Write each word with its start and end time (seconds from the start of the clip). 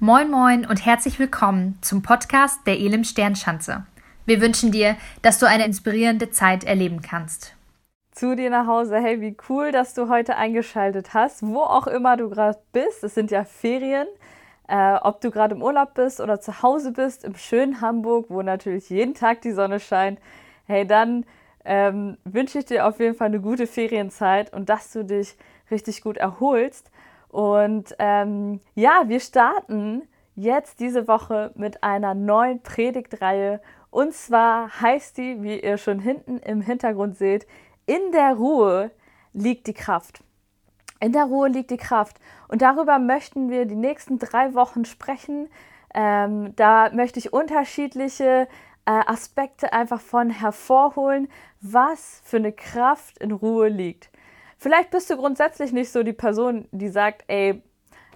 Moin 0.00 0.30
Moin 0.30 0.64
und 0.64 0.86
herzlich 0.86 1.18
willkommen 1.18 1.76
zum 1.80 2.02
Podcast 2.02 2.64
der 2.68 2.78
Elim 2.78 3.02
Sternschanze. 3.02 3.84
Wir 4.26 4.40
wünschen 4.40 4.70
dir, 4.70 4.96
dass 5.22 5.40
du 5.40 5.46
eine 5.46 5.64
inspirierende 5.64 6.30
Zeit 6.30 6.62
erleben 6.62 7.02
kannst. 7.02 7.56
Zu 8.12 8.36
dir 8.36 8.48
nach 8.48 8.68
Hause, 8.68 8.98
hey, 8.98 9.20
wie 9.20 9.36
cool, 9.48 9.72
dass 9.72 9.94
du 9.94 10.08
heute 10.08 10.36
eingeschaltet 10.36 11.14
hast, 11.14 11.42
wo 11.42 11.62
auch 11.62 11.88
immer 11.88 12.16
du 12.16 12.30
gerade 12.30 12.60
bist. 12.72 13.02
Es 13.02 13.16
sind 13.16 13.32
ja 13.32 13.42
Ferien. 13.42 14.06
Äh, 14.68 14.98
ob 15.02 15.20
du 15.20 15.32
gerade 15.32 15.56
im 15.56 15.62
Urlaub 15.62 15.94
bist 15.94 16.20
oder 16.20 16.40
zu 16.40 16.62
Hause 16.62 16.92
bist, 16.92 17.24
im 17.24 17.34
schönen 17.34 17.80
Hamburg, 17.80 18.26
wo 18.28 18.40
natürlich 18.42 18.90
jeden 18.90 19.14
Tag 19.14 19.40
die 19.42 19.50
Sonne 19.50 19.80
scheint, 19.80 20.20
hey, 20.66 20.86
dann 20.86 21.26
ähm, 21.64 22.18
wünsche 22.22 22.60
ich 22.60 22.66
dir 22.66 22.86
auf 22.86 23.00
jeden 23.00 23.16
Fall 23.16 23.26
eine 23.26 23.40
gute 23.40 23.66
Ferienzeit 23.66 24.52
und 24.52 24.68
dass 24.68 24.92
du 24.92 25.04
dich 25.04 25.36
richtig 25.72 26.02
gut 26.02 26.18
erholst. 26.18 26.92
Und 27.28 27.94
ähm, 27.98 28.60
ja, 28.74 29.04
wir 29.06 29.20
starten 29.20 30.02
jetzt 30.34 30.80
diese 30.80 31.08
Woche 31.08 31.50
mit 31.54 31.82
einer 31.82 32.14
neuen 32.14 32.62
Predigtreihe. 32.62 33.60
Und 33.90 34.14
zwar 34.14 34.80
heißt 34.80 35.18
die, 35.18 35.42
wie 35.42 35.60
ihr 35.60 35.78
schon 35.78 35.98
hinten 35.98 36.38
im 36.38 36.60
Hintergrund 36.60 37.16
seht, 37.16 37.46
in 37.86 38.12
der 38.12 38.34
Ruhe 38.34 38.90
liegt 39.32 39.66
die 39.66 39.74
Kraft. 39.74 40.22
In 41.00 41.12
der 41.12 41.24
Ruhe 41.24 41.48
liegt 41.48 41.70
die 41.70 41.76
Kraft. 41.76 42.18
Und 42.48 42.62
darüber 42.62 42.98
möchten 42.98 43.50
wir 43.50 43.66
die 43.66 43.76
nächsten 43.76 44.18
drei 44.18 44.54
Wochen 44.54 44.84
sprechen. 44.84 45.48
Ähm, 45.94 46.54
da 46.56 46.90
möchte 46.92 47.18
ich 47.18 47.32
unterschiedliche 47.32 48.48
äh, 48.84 48.90
Aspekte 49.06 49.72
einfach 49.72 50.00
von 50.00 50.30
hervorholen, 50.30 51.28
was 51.60 52.20
für 52.24 52.38
eine 52.38 52.52
Kraft 52.52 53.18
in 53.18 53.32
Ruhe 53.32 53.68
liegt. 53.68 54.10
Vielleicht 54.58 54.90
bist 54.90 55.08
du 55.08 55.16
grundsätzlich 55.16 55.72
nicht 55.72 55.90
so 55.90 56.02
die 56.02 56.12
Person, 56.12 56.66
die 56.72 56.88
sagt, 56.88 57.24
ey, 57.28 57.62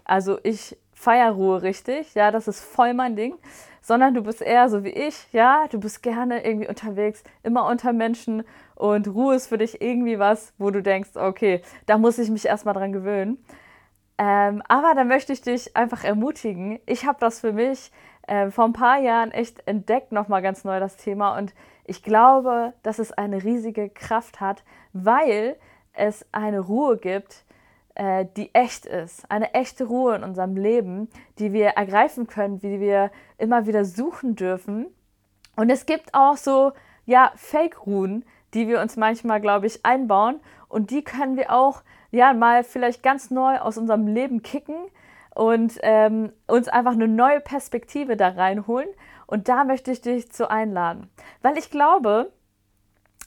also 0.04 0.38
ich 0.42 0.76
feiere 0.92 1.30
Ruhe 1.32 1.62
richtig, 1.62 2.14
ja, 2.14 2.30
das 2.32 2.48
ist 2.48 2.60
voll 2.60 2.94
mein 2.94 3.14
Ding, 3.14 3.36
sondern 3.80 4.14
du 4.14 4.22
bist 4.22 4.42
eher 4.42 4.68
so 4.68 4.82
wie 4.82 4.90
ich, 4.90 5.32
ja, 5.32 5.66
du 5.70 5.78
bist 5.78 6.02
gerne 6.02 6.44
irgendwie 6.44 6.68
unterwegs, 6.68 7.22
immer 7.44 7.66
unter 7.66 7.92
Menschen 7.92 8.42
und 8.74 9.06
Ruhe 9.06 9.36
ist 9.36 9.46
für 9.46 9.58
dich 9.58 9.80
irgendwie 9.80 10.18
was, 10.18 10.52
wo 10.58 10.70
du 10.70 10.82
denkst, 10.82 11.10
okay, 11.14 11.62
da 11.86 11.96
muss 11.96 12.18
ich 12.18 12.28
mich 12.28 12.46
erstmal 12.46 12.74
dran 12.74 12.92
gewöhnen. 12.92 13.44
Ähm, 14.18 14.62
aber 14.68 14.94
da 14.94 15.04
möchte 15.04 15.32
ich 15.32 15.42
dich 15.42 15.76
einfach 15.76 16.04
ermutigen. 16.04 16.80
Ich 16.86 17.06
habe 17.06 17.18
das 17.20 17.40
für 17.40 17.52
mich 17.52 17.90
äh, 18.26 18.50
vor 18.50 18.64
ein 18.64 18.72
paar 18.72 19.00
Jahren 19.00 19.30
echt 19.30 19.66
entdeckt, 19.66 20.12
nochmal 20.12 20.42
ganz 20.42 20.64
neu 20.64 20.80
das 20.80 20.96
Thema 20.96 21.36
und 21.36 21.54
ich 21.84 22.02
glaube, 22.02 22.72
dass 22.82 22.98
es 22.98 23.12
eine 23.12 23.42
riesige 23.42 23.88
Kraft 23.88 24.40
hat, 24.40 24.64
weil 24.92 25.56
es 25.92 26.26
eine 26.32 26.60
Ruhe 26.60 26.96
gibt, 26.96 27.44
äh, 27.94 28.26
die 28.36 28.54
echt 28.54 28.86
ist. 28.86 29.30
Eine 29.30 29.54
echte 29.54 29.84
Ruhe 29.84 30.16
in 30.16 30.24
unserem 30.24 30.56
Leben, 30.56 31.08
die 31.38 31.52
wir 31.52 31.68
ergreifen 31.68 32.26
können, 32.26 32.58
die 32.58 32.80
wir 32.80 33.10
immer 33.38 33.66
wieder 33.66 33.84
suchen 33.84 34.34
dürfen. 34.34 34.86
Und 35.56 35.70
es 35.70 35.86
gibt 35.86 36.14
auch 36.14 36.36
so, 36.36 36.72
ja, 37.04 37.32
Fake-Ruhen, 37.36 38.24
die 38.54 38.68
wir 38.68 38.80
uns 38.80 38.96
manchmal, 38.96 39.40
glaube 39.40 39.66
ich, 39.66 39.84
einbauen. 39.84 40.40
Und 40.68 40.90
die 40.90 41.04
können 41.04 41.36
wir 41.36 41.52
auch, 41.52 41.82
ja, 42.10 42.32
mal 42.32 42.64
vielleicht 42.64 43.02
ganz 43.02 43.30
neu 43.30 43.58
aus 43.58 43.76
unserem 43.76 44.06
Leben 44.06 44.42
kicken 44.42 44.76
und 45.34 45.78
ähm, 45.82 46.32
uns 46.46 46.68
einfach 46.68 46.92
eine 46.92 47.08
neue 47.08 47.40
Perspektive 47.40 48.16
da 48.16 48.28
reinholen. 48.28 48.88
Und 49.26 49.48
da 49.48 49.64
möchte 49.64 49.90
ich 49.90 50.00
dich 50.00 50.30
zu 50.30 50.50
einladen. 50.50 51.10
Weil 51.40 51.56
ich 51.58 51.70
glaube, 51.70 52.32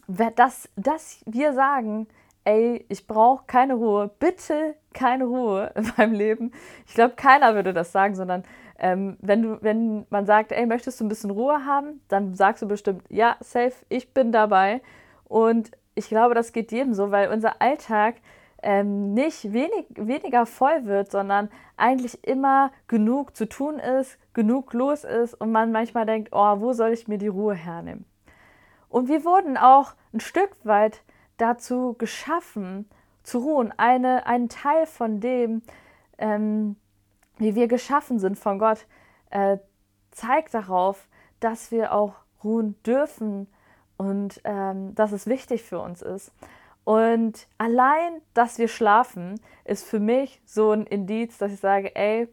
dass, 0.08 0.70
dass 0.76 1.24
wir 1.26 1.54
sagen, 1.54 2.08
ey, 2.46 2.86
ich 2.90 3.08
brauche 3.08 3.44
keine 3.46 3.74
Ruhe, 3.74 4.10
bitte 4.20 4.76
keine 4.94 5.26
Ruhe 5.26 5.72
in 5.76 5.92
meinem 5.98 6.14
Leben. 6.14 6.52
Ich 6.88 6.94
glaube, 6.94 7.16
keiner 7.16 7.56
würde 7.56 7.74
das 7.74 7.92
sagen, 7.92 8.16
sondern 8.16 8.44
ähm, 8.78 9.18
wenn, 9.22 9.42
du, 9.42 9.58
wenn 9.62 10.06
man 10.10 10.26
sagt, 10.26 10.52
ey, 10.52 10.66
möchtest 10.66 11.00
du 11.00 11.06
ein 11.06 11.10
bisschen 11.10 11.32
Ruhe 11.32 11.66
haben, 11.66 12.02
dann 12.08 12.34
sagst 12.36 12.62
du 12.62 12.68
bestimmt, 12.68 13.04
ja, 13.10 13.36
safe, 13.40 13.74
ich 13.90 14.14
bin 14.14 14.32
dabei. 14.32 14.82
Und 15.26 15.72
ich 15.96 16.08
glaube, 16.08 16.36
das 16.36 16.54
geht 16.54 16.72
jedem 16.72 16.94
so, 16.94 17.12
weil 17.12 17.30
unser 17.30 17.62
Alltag 17.62 18.16
ähm, 18.62 19.14
nicht 19.14 19.54
wenig, 19.54 19.86
weniger 19.96 20.46
voll 20.46 20.86
wird, 20.86 21.12
sondern 21.12 21.50
eigentlich 21.78 22.28
immer 22.28 22.72
genug 22.88 23.36
zu 23.36 23.48
tun 23.48 23.80
ist, 23.80 24.18
genug 24.34 24.74
los 24.74 25.04
ist 25.04 25.34
und 25.36 25.52
man 25.52 25.72
manchmal 25.72 26.06
denkt, 26.06 26.30
oh, 26.32 26.60
wo 26.60 26.74
soll 26.74 26.92
ich 26.92 27.08
mir 27.08 27.18
die 27.18 27.28
Ruhe 27.28 27.54
hernehmen? 27.54 28.06
Und 28.90 29.08
wir 29.08 29.24
wurden 29.24 29.58
auch 29.58 29.94
ein 30.14 30.20
Stück 30.20 30.52
weit 30.64 31.02
dazu 31.38 31.96
geschaffen, 31.98 32.88
zu 33.24 33.40
ruhen. 33.40 33.74
Eine, 33.78 34.26
ein 34.28 34.50
Teil 34.50 34.86
von 34.86 35.20
dem, 35.20 35.62
ähm, 36.18 36.76
wie 37.38 37.56
wir 37.56 37.68
geschaffen 37.68 38.20
sind 38.20 38.38
von 38.38 38.60
Gott, 38.60 38.86
äh, 39.30 39.58
zeigt 40.12 40.54
darauf, 40.54 41.08
dass 41.40 41.72
wir 41.72 41.94
auch 41.94 42.16
ruhen 42.44 42.76
dürfen 42.84 43.48
und 43.98 44.42
ähm, 44.44 44.96
dass 44.96 45.12
es 45.12 45.28
wichtig 45.28 45.64
für 45.64 45.80
uns 45.80 46.02
ist. 46.02 46.32
Und 46.84 47.48
allein, 47.58 48.22
dass 48.34 48.60
wir 48.60 48.68
schlafen, 48.68 49.40
ist 49.64 49.86
für 49.86 50.00
mich 50.00 50.40
so 50.46 50.72
ein 50.72 50.86
Indiz, 50.86 51.38
dass 51.40 51.52
ich 51.52 51.60
sage, 51.60 51.96
ey, 51.96 52.28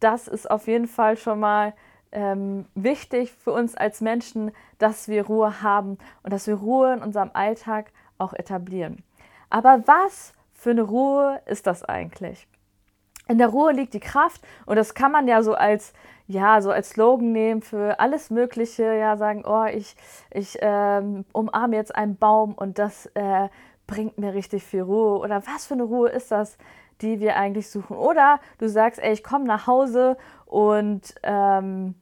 das 0.00 0.28
ist 0.28 0.50
auf 0.50 0.66
jeden 0.66 0.86
Fall 0.86 1.16
schon 1.16 1.40
mal 1.40 1.72
ähm, 2.12 2.66
wichtig 2.74 3.32
für 3.32 3.52
uns 3.52 3.74
als 3.74 4.02
Menschen, 4.02 4.52
dass 4.78 5.08
wir 5.08 5.26
Ruhe 5.26 5.62
haben 5.62 5.98
und 6.22 6.32
dass 6.32 6.46
wir 6.46 6.54
Ruhe 6.56 6.92
in 6.92 7.02
unserem 7.02 7.30
Alltag 7.32 7.90
auch 8.18 8.32
etablieren. 8.32 9.02
Aber 9.50 9.82
was 9.86 10.32
für 10.52 10.70
eine 10.70 10.82
Ruhe 10.82 11.40
ist 11.46 11.66
das 11.66 11.84
eigentlich? 11.84 12.48
In 13.26 13.38
der 13.38 13.48
Ruhe 13.48 13.72
liegt 13.72 13.94
die 13.94 14.00
Kraft 14.00 14.42
und 14.66 14.76
das 14.76 14.94
kann 14.94 15.10
man 15.12 15.26
ja 15.26 15.42
so 15.42 15.54
als 15.54 15.94
ja 16.26 16.60
so 16.60 16.70
als 16.70 16.90
Slogan 16.90 17.32
nehmen 17.32 17.62
für 17.62 17.98
alles 17.98 18.30
Mögliche. 18.30 18.82
Ja 18.82 19.16
sagen, 19.16 19.44
oh 19.46 19.64
ich 19.64 19.96
ich 20.30 20.58
ähm, 20.60 21.24
umarme 21.32 21.76
jetzt 21.76 21.94
einen 21.94 22.16
Baum 22.16 22.52
und 22.52 22.78
das 22.78 23.06
äh, 23.14 23.48
bringt 23.86 24.18
mir 24.18 24.34
richtig 24.34 24.64
viel 24.64 24.82
Ruhe. 24.82 25.18
Oder 25.18 25.46
was 25.46 25.66
für 25.66 25.74
eine 25.74 25.84
Ruhe 25.84 26.10
ist 26.10 26.30
das, 26.30 26.58
die 27.00 27.20
wir 27.20 27.36
eigentlich 27.36 27.70
suchen? 27.70 27.96
Oder 27.96 28.40
du 28.58 28.68
sagst, 28.68 29.00
ey, 29.00 29.12
ich 29.12 29.24
komme 29.24 29.44
nach 29.44 29.66
Hause 29.66 30.16
und 30.46 31.14
ähm, 31.22 31.94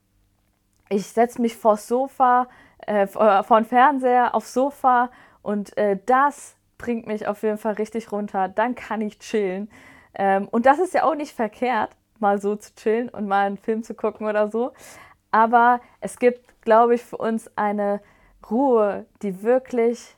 ich 0.88 1.06
setze 1.06 1.40
mich 1.40 1.56
vors 1.56 1.88
Sofa, 1.88 2.48
äh, 2.86 3.06
vor 3.06 3.42
den 3.44 3.64
Fernseher 3.64 4.34
aufs 4.34 4.52
Sofa 4.52 5.10
und 5.42 5.76
äh, 5.76 5.98
das 6.06 6.56
bringt 6.78 7.06
mich 7.06 7.26
auf 7.26 7.42
jeden 7.42 7.58
Fall 7.58 7.74
richtig 7.74 8.12
runter. 8.12 8.48
Dann 8.48 8.74
kann 8.74 9.00
ich 9.00 9.18
chillen. 9.18 9.70
Ähm, 10.14 10.48
und 10.48 10.66
das 10.66 10.78
ist 10.78 10.94
ja 10.94 11.04
auch 11.04 11.14
nicht 11.14 11.34
verkehrt, 11.34 11.90
mal 12.18 12.40
so 12.40 12.56
zu 12.56 12.74
chillen 12.74 13.08
und 13.08 13.26
mal 13.28 13.46
einen 13.46 13.56
Film 13.56 13.82
zu 13.82 13.94
gucken 13.94 14.26
oder 14.26 14.48
so. 14.48 14.72
Aber 15.30 15.80
es 16.00 16.18
gibt, 16.18 16.60
glaube 16.62 16.94
ich, 16.94 17.02
für 17.02 17.16
uns 17.16 17.50
eine 17.56 18.00
Ruhe, 18.50 19.06
die 19.22 19.42
wirklich, 19.42 20.16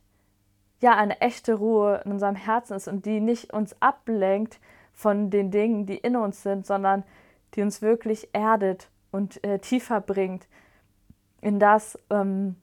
ja, 0.80 0.96
eine 0.96 1.20
echte 1.20 1.54
Ruhe 1.54 2.02
in 2.04 2.12
unserem 2.12 2.36
Herzen 2.36 2.74
ist 2.74 2.88
und 2.88 3.06
die 3.06 3.20
nicht 3.20 3.52
uns 3.52 3.80
ablenkt 3.80 4.58
von 4.92 5.30
den 5.30 5.50
Dingen, 5.50 5.86
die 5.86 5.96
in 5.96 6.16
uns 6.16 6.42
sind, 6.42 6.66
sondern 6.66 7.04
die 7.54 7.62
uns 7.62 7.82
wirklich 7.82 8.28
erdet 8.32 8.88
und 9.10 9.42
äh, 9.44 9.58
tiefer 9.58 10.00
bringt 10.00 10.48
in 11.41 11.60
das, 11.60 11.98
ähm, 12.10 12.56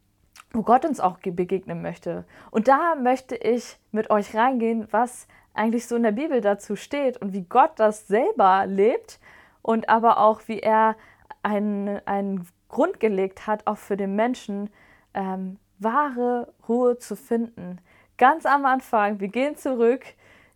wo 0.52 0.63
Gott 0.63 0.85
uns 0.85 1.00
auch 1.00 1.18
begegnen 1.19 1.81
möchte. 1.81 2.25
Und 2.50 2.68
da 2.68 2.96
möchte 2.96 3.35
ich 3.35 3.78
mit 3.91 4.09
euch 4.09 4.35
reingehen, 4.35 4.88
was 4.91 5.28
eigentlich 5.53 5.88
so 5.88 5.96
in 5.96 6.03
der 6.03 6.12
Bibel 6.12 6.41
dazu 6.41 6.75
steht 6.75 7.18
und 7.18 7.34
wie 7.34 7.44
Gott 7.44 7.72
das 7.78 8.07
selber 8.07 8.66
lebt 8.66 9.19
und 9.62 9.90
aber 9.90 10.18
auch 10.18 10.41
wie 10.47 10.59
er 10.59 10.96
einen, 11.44 12.06
einen 12.06 12.47
Grund 12.69 13.00
gelegt 13.00 13.47
hat, 13.47 13.68
auch 13.68 13.78
für 13.78 13.97
den 13.97 14.16
Menschen 14.16 14.69
ähm, 15.13 15.57
wahre 15.79 16.53
Ruhe 16.68 16.97
zu 16.97 17.16
finden. 17.16 17.79
Ganz 18.18 18.46
am 18.46 18.66
Anfang, 18.66 19.19
wir 19.19 19.28
gehen 19.28 19.58
zurück 19.58 20.06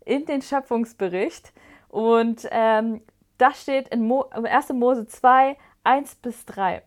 in 0.06 0.26
den 0.26 0.42
Schöpfungsbericht 0.42 1.52
und 1.90 2.48
ähm, 2.52 3.02
das 3.38 3.62
steht 3.62 3.90
in 3.90 4.08
Mo 4.08 4.30
1. 4.32 4.70
Mose 4.74 5.08
2, 5.08 5.58
1 5.84 6.16
bis 6.16 6.46
3. 6.46 6.84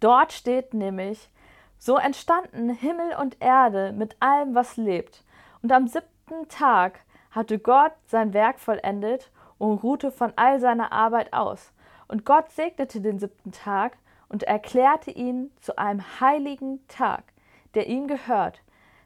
Dort 0.00 0.32
steht 0.32 0.74
nämlich, 0.74 1.30
so 1.78 1.96
entstanden 1.96 2.70
Himmel 2.70 3.14
und 3.20 3.36
Erde 3.40 3.92
mit 3.92 4.16
allem, 4.20 4.54
was 4.54 4.76
lebt. 4.76 5.24
Und 5.62 5.72
am 5.72 5.86
siebten 5.86 6.48
Tag 6.48 7.00
hatte 7.30 7.58
Gott 7.58 7.92
sein 8.06 8.32
Werk 8.32 8.58
vollendet 8.60 9.30
und 9.58 9.82
ruhte 9.82 10.10
von 10.10 10.32
all 10.36 10.60
seiner 10.60 10.92
Arbeit 10.92 11.32
aus. 11.32 11.72
Und 12.08 12.24
Gott 12.24 12.50
segnete 12.50 13.00
den 13.00 13.18
siebten 13.18 13.52
Tag 13.52 13.96
und 14.28 14.42
erklärte 14.42 15.10
ihn 15.10 15.50
zu 15.60 15.78
einem 15.78 16.02
heiligen 16.20 16.86
Tag, 16.88 17.24
der 17.74 17.86
ihm 17.86 18.06
gehört. 18.08 18.62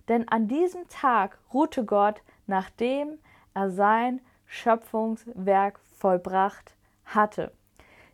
Denn 0.09 0.29
an 0.29 0.49
diesem 0.49 0.88
Tag 0.88 1.38
ruhte 1.53 1.85
Gott, 1.85 2.23
nachdem 2.47 3.19
er 3.55 3.71
sein 3.71 4.21
Schöpfungswerk 4.47 5.79
vollbracht 5.99 6.75
hatte. 7.05 7.53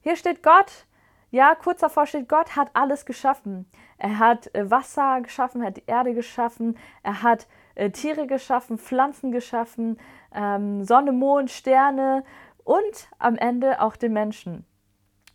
Hier 0.03 0.17
steht 0.17 0.43
Gott, 0.43 0.87
ja, 1.31 1.55
kurz 1.55 1.81
davor 1.81 2.07
steht, 2.07 2.29
Gott 2.29 2.57
hat 2.57 2.71
alles 2.75 3.07
geschaffen. 3.07 3.67
Er 4.05 4.19
hat 4.19 4.55
äh, 4.55 4.71
Wasser 4.71 5.23
geschaffen, 5.23 5.63
er 5.63 5.69
hat 5.69 5.79
die 5.79 5.87
Erde 5.87 6.13
geschaffen, 6.13 6.77
er 7.03 7.23
hat 7.23 7.47
äh, 7.75 7.89
Tiere 7.89 8.27
geschaffen, 8.27 8.77
Pflanzen 8.77 9.33
geschaffen, 9.33 9.99
ähm, 10.35 10.85
Sonne, 10.85 11.11
Mond, 11.11 11.51
Sterne 11.51 12.23
und 12.65 13.09
am 13.19 13.37
Ende 13.37 13.81
auch 13.81 13.97
den 13.97 14.13
Menschen. 14.13 14.67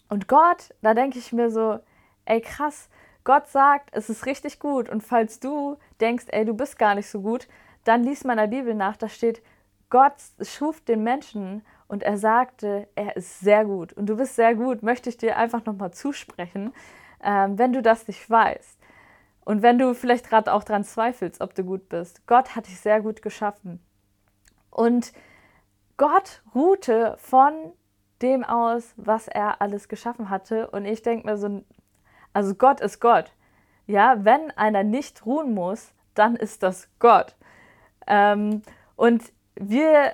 Und 0.08 0.28
Gott, 0.28 0.76
da 0.84 0.94
denke 0.94 1.18
ich 1.18 1.34
mir 1.34 1.50
so, 1.50 1.80
ey 2.26 2.42
krass, 2.42 2.90
Gott 3.24 3.48
sagt, 3.48 3.90
es 3.94 4.08
ist 4.08 4.28
richtig 4.28 4.60
gut. 4.60 4.88
Und 4.88 5.02
falls 5.02 5.40
du 5.40 5.78
denkst, 6.00 6.26
ey, 6.28 6.46
du 6.46 6.54
bist 6.54 6.78
gar 6.78 6.94
nicht 6.94 7.10
so 7.10 7.22
gut, 7.22 7.48
dann 7.86 8.04
lies 8.04 8.24
mal 8.24 8.34
in 8.34 8.52
der 8.52 8.56
Bibel 8.56 8.76
nach, 8.76 8.98
da 8.98 9.10
steht, 9.10 9.42
Gott 9.90 10.14
schuf 10.44 10.80
den 10.82 11.02
Menschen 11.02 11.64
und 11.88 12.04
er 12.04 12.20
sagte, 12.20 12.88
er 12.94 13.16
ist 13.16 13.40
sehr 13.40 13.66
gut. 13.66 13.94
Und 13.94 14.06
du 14.06 14.16
bist 14.16 14.36
sehr 14.36 14.54
gut, 14.54 14.84
möchte 14.84 15.10
ich 15.10 15.18
dir 15.18 15.38
einfach 15.38 15.66
nochmal 15.66 15.92
zusprechen, 15.92 16.72
ähm, 17.24 17.58
wenn 17.58 17.74
du 17.74 17.82
das 17.82 18.08
nicht 18.08 18.30
weißt. 18.30 18.80
Und 19.46 19.62
wenn 19.62 19.80
du 19.80 19.94
vielleicht 19.96 20.30
gerade 20.30 20.54
auch 20.54 20.64
dran 20.64 20.84
zweifelst, 20.84 21.42
ob 21.42 21.56
du 21.56 21.64
gut 21.64 21.90
bist. 21.90 22.28
Gott 22.28 22.56
hat 22.56 22.68
dich 22.68 22.80
sehr 22.80 23.02
gut 23.02 23.22
geschaffen. 23.22 23.84
Und 24.70 25.12
Gott 25.98 26.44
ruhte 26.54 27.16
von 27.18 27.54
dem 28.22 28.44
aus, 28.44 28.94
was 28.96 29.28
er 29.28 29.62
alles 29.62 29.88
geschaffen 29.88 30.30
hatte. 30.30 30.70
Und 30.70 30.86
ich 30.86 31.02
denke 31.02 31.28
mir 31.28 31.38
so, 31.38 31.64
also 32.34 32.54
Gott 32.56 32.80
ist 32.80 33.00
Gott. 33.00 33.34
Ja, 33.88 34.24
wenn 34.24 34.52
einer 34.52 34.84
nicht 34.84 35.26
ruhen 35.26 35.54
muss, 35.54 35.94
dann 36.14 36.36
ist 36.36 36.62
das 36.62 36.88
Gott. 37.00 37.36
Ähm, 38.06 38.62
und 38.96 39.24
wir 39.56 40.14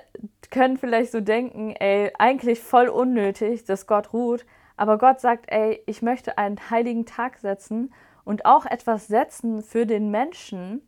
können 0.50 0.76
vielleicht 0.78 1.12
so 1.12 1.20
denken, 1.20 1.72
ey, 1.72 2.12
eigentlich 2.18 2.60
voll 2.60 2.88
unnötig, 2.88 3.64
dass 3.64 3.86
Gott 3.86 4.12
ruht, 4.12 4.46
aber 4.76 4.98
Gott 4.98 5.20
sagt, 5.20 5.50
ey, 5.50 5.82
ich 5.86 6.02
möchte 6.02 6.38
einen 6.38 6.70
heiligen 6.70 7.06
Tag 7.06 7.38
setzen 7.38 7.92
und 8.24 8.44
auch 8.44 8.66
etwas 8.66 9.06
setzen 9.06 9.62
für 9.62 9.86
den 9.86 10.10
Menschen, 10.10 10.86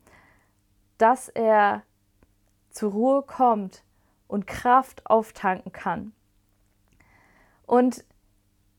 dass 0.98 1.28
er 1.28 1.82
zur 2.70 2.92
Ruhe 2.92 3.22
kommt 3.22 3.82
und 4.26 4.46
Kraft 4.46 5.06
auftanken 5.06 5.72
kann. 5.72 6.12
Und 7.66 8.04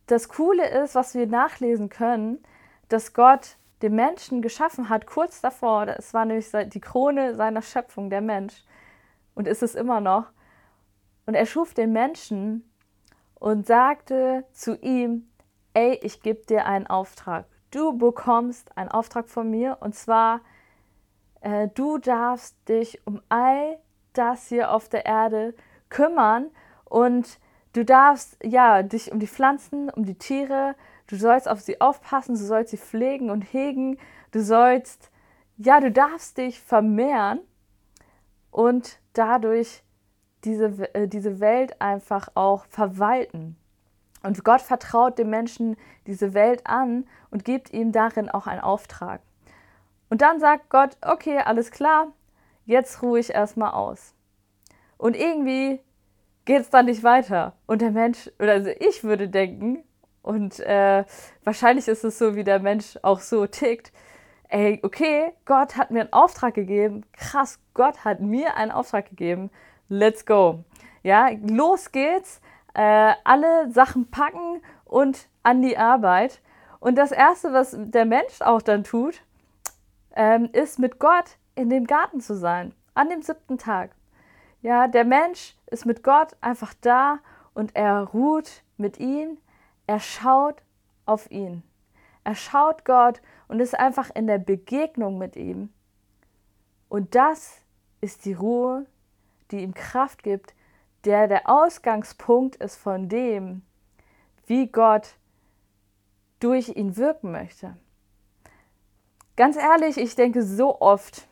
das 0.08 0.30
Coole 0.30 0.68
ist, 0.68 0.96
was 0.96 1.16
wir 1.16 1.28
nachlesen 1.28 1.90
können, 1.90 2.44
dass 2.88 3.14
Gott 3.14 3.58
den 3.82 3.96
Menschen 3.96 4.42
geschaffen 4.42 4.90
hat, 4.90 5.06
kurz 5.06 5.42
davor, 5.42 5.88
es 5.88 6.14
war 6.14 6.26
nämlich 6.26 6.52
die 6.68 6.82
Krone 6.82 7.36
seiner 7.36 7.62
Schöpfung, 7.62 8.10
der 8.10 8.22
Mensch, 8.22 8.64
und 9.36 9.48
ist 9.48 9.64
es 9.64 9.76
immer 9.76 10.02
noch. 10.02 10.26
Und 11.26 11.36
er 11.36 11.46
schuf 11.46 11.74
den 11.74 11.94
Menschen 11.94 12.69
und 13.40 13.66
sagte 13.66 14.46
zu 14.52 14.78
ihm, 14.78 15.30
ey, 15.74 16.00
ich 16.04 16.22
gebe 16.22 16.46
dir 16.46 16.66
einen 16.66 16.88
Auftrag. 16.88 17.46
Du 17.72 17.98
bekommst 17.98 18.76
einen 18.78 18.90
Auftrag 18.90 19.30
von 19.30 19.50
mir 19.50 19.78
und 19.80 19.96
zwar, 19.96 20.42
äh, 21.42 21.68
du 21.74 21.98
darfst 21.98 22.56
dich 22.68 23.02
um 23.06 23.22
all 23.30 23.80
das 24.14 24.48
hier 24.48 24.72
auf 24.72 24.90
der 24.90 25.06
Erde 25.06 25.54
kümmern 25.90 26.48
und 26.86 27.40
du 27.74 27.86
darfst 27.86 28.38
ja 28.44 28.84
dich 28.84 29.12
um 29.12 29.20
die 29.20 29.28
Pflanzen, 29.28 29.90
um 29.90 30.06
die 30.06 30.18
Tiere, 30.18 30.76
du 31.08 31.16
sollst 31.16 31.48
auf 31.48 31.62
sie 31.62 31.80
aufpassen, 31.80 32.36
du 32.36 32.42
sollst 32.44 32.72
sie 32.72 32.78
pflegen 32.78 33.30
und 33.30 33.42
hegen, 33.42 33.98
du 34.32 34.42
sollst, 34.42 35.12
ja, 35.58 35.80
du 35.80 35.92
darfst 35.92 36.38
dich 36.38 36.60
vermehren 36.60 37.40
und 38.52 39.00
dadurch 39.14 39.84
diese, 40.44 40.94
äh, 40.94 41.08
diese 41.08 41.40
Welt 41.40 41.82
einfach 41.82 42.30
auch 42.36 42.66
verwalten. 42.66 43.58
Und 44.22 44.44
Gott 44.44 44.62
vertraut 44.62 45.18
dem 45.18 45.30
Menschen 45.30 45.78
diese 46.08 46.34
Welt 46.34 46.66
an 46.66 47.08
und 47.32 47.46
gibt 47.46 47.72
ihm 47.72 47.92
darin 47.92 48.30
auch 48.30 48.48
einen 48.48 48.62
Auftrag. 48.62 49.22
Und 50.10 50.22
dann 50.22 50.40
sagt 50.40 50.70
Gott, 50.70 50.98
okay, 51.02 51.40
alles 51.40 51.72
klar, 51.72 52.08
jetzt 52.66 53.02
ruhe 53.02 53.20
ich 53.20 53.34
erstmal 53.34 53.72
aus. 53.72 54.14
Und 54.98 55.16
irgendwie 55.16 55.80
geht 56.46 56.62
es 56.62 56.70
dann 56.70 56.86
nicht 56.86 57.04
weiter. 57.04 57.54
Und 57.68 57.82
der 57.82 57.92
Mensch, 57.92 58.30
oder 58.40 58.54
also 58.54 58.72
ich 58.80 59.04
würde 59.04 59.30
denken, 59.30 59.84
und 60.22 60.60
äh, 60.60 61.06
wahrscheinlich 61.44 61.88
ist 61.88 62.04
es 62.04 62.20
so, 62.20 62.36
wie 62.36 62.44
der 62.44 62.60
Mensch 62.60 63.00
auch 63.02 63.20
so 63.20 63.48
tickt, 63.48 63.94
ey, 64.50 64.80
okay, 64.84 65.32
Gott 65.46 65.78
hat 65.78 65.92
mir 65.92 66.02
einen 66.02 66.14
Auftrag 66.14 66.56
gegeben. 66.56 67.06
Krass, 67.14 67.60
Gott 67.74 68.04
hat 68.04 68.20
mir 68.20 68.58
einen 68.58 68.72
Auftrag 68.72 69.10
gegeben. 69.10 69.50
Let's 69.90 70.26
go. 70.26 70.64
Ja, 71.02 71.30
los 71.42 71.92
geht's. 71.92 72.42
Äh, 72.76 73.14
alle 73.24 73.72
Sachen 73.72 74.10
packen 74.12 74.62
und 74.86 75.28
an 75.42 75.64
die 75.64 75.78
Arbeit. 75.78 76.42
Und 76.80 76.96
das 76.96 77.12
Erste, 77.12 77.52
was 77.54 77.76
der 77.78 78.06
Mensch 78.06 78.42
auch 78.42 78.62
dann 78.62 78.84
tut, 78.84 79.22
ähm, 80.16 80.50
ist 80.54 80.80
mit 80.80 81.00
Gott 81.00 81.38
in 81.56 81.70
dem 81.70 81.88
Garten 81.88 82.22
zu 82.22 82.36
sein, 82.36 82.74
an 82.94 83.10
dem 83.10 83.22
siebten 83.22 83.58
Tag. 83.58 83.96
Ja, 84.62 84.88
der 84.88 85.06
Mensch 85.06 85.56
ist 85.68 85.86
mit 85.86 86.04
Gott 86.04 86.38
einfach 86.40 86.74
da 86.82 87.20
und 87.54 87.76
er 87.76 88.02
ruht 88.02 88.64
mit 88.78 89.00
ihm, 89.00 89.38
er 89.88 90.00
schaut 90.00 90.62
auf 91.06 91.32
ihn. 91.32 91.64
Er 92.24 92.36
schaut 92.36 92.86
Gott 92.86 93.22
und 93.48 93.60
ist 93.60 93.78
einfach 93.78 94.12
in 94.14 94.28
der 94.28 94.38
Begegnung 94.38 95.18
mit 95.18 95.36
ihm. 95.36 95.70
Und 96.90 97.16
das 97.16 97.62
ist 98.02 98.26
die 98.26 98.34
Ruhe, 98.34 98.86
die 99.52 99.60
ihm 99.64 99.74
Kraft 99.74 100.24
gibt, 100.24 100.54
der 101.06 101.28
der 101.28 101.50
Ausgangspunkt 101.50 102.56
ist 102.58 102.76
von 102.76 103.10
dem, 103.10 103.62
wie 104.48 104.68
Gott 104.68 105.16
durch 106.40 106.70
ihn 106.70 106.98
wirken 106.98 107.32
möchte. 107.32 107.78
Ganz 109.36 109.56
ehrlich, 109.56 109.98
ich 109.98 110.16
denke 110.16 110.44
so 110.44 110.82
oft, 110.82 111.28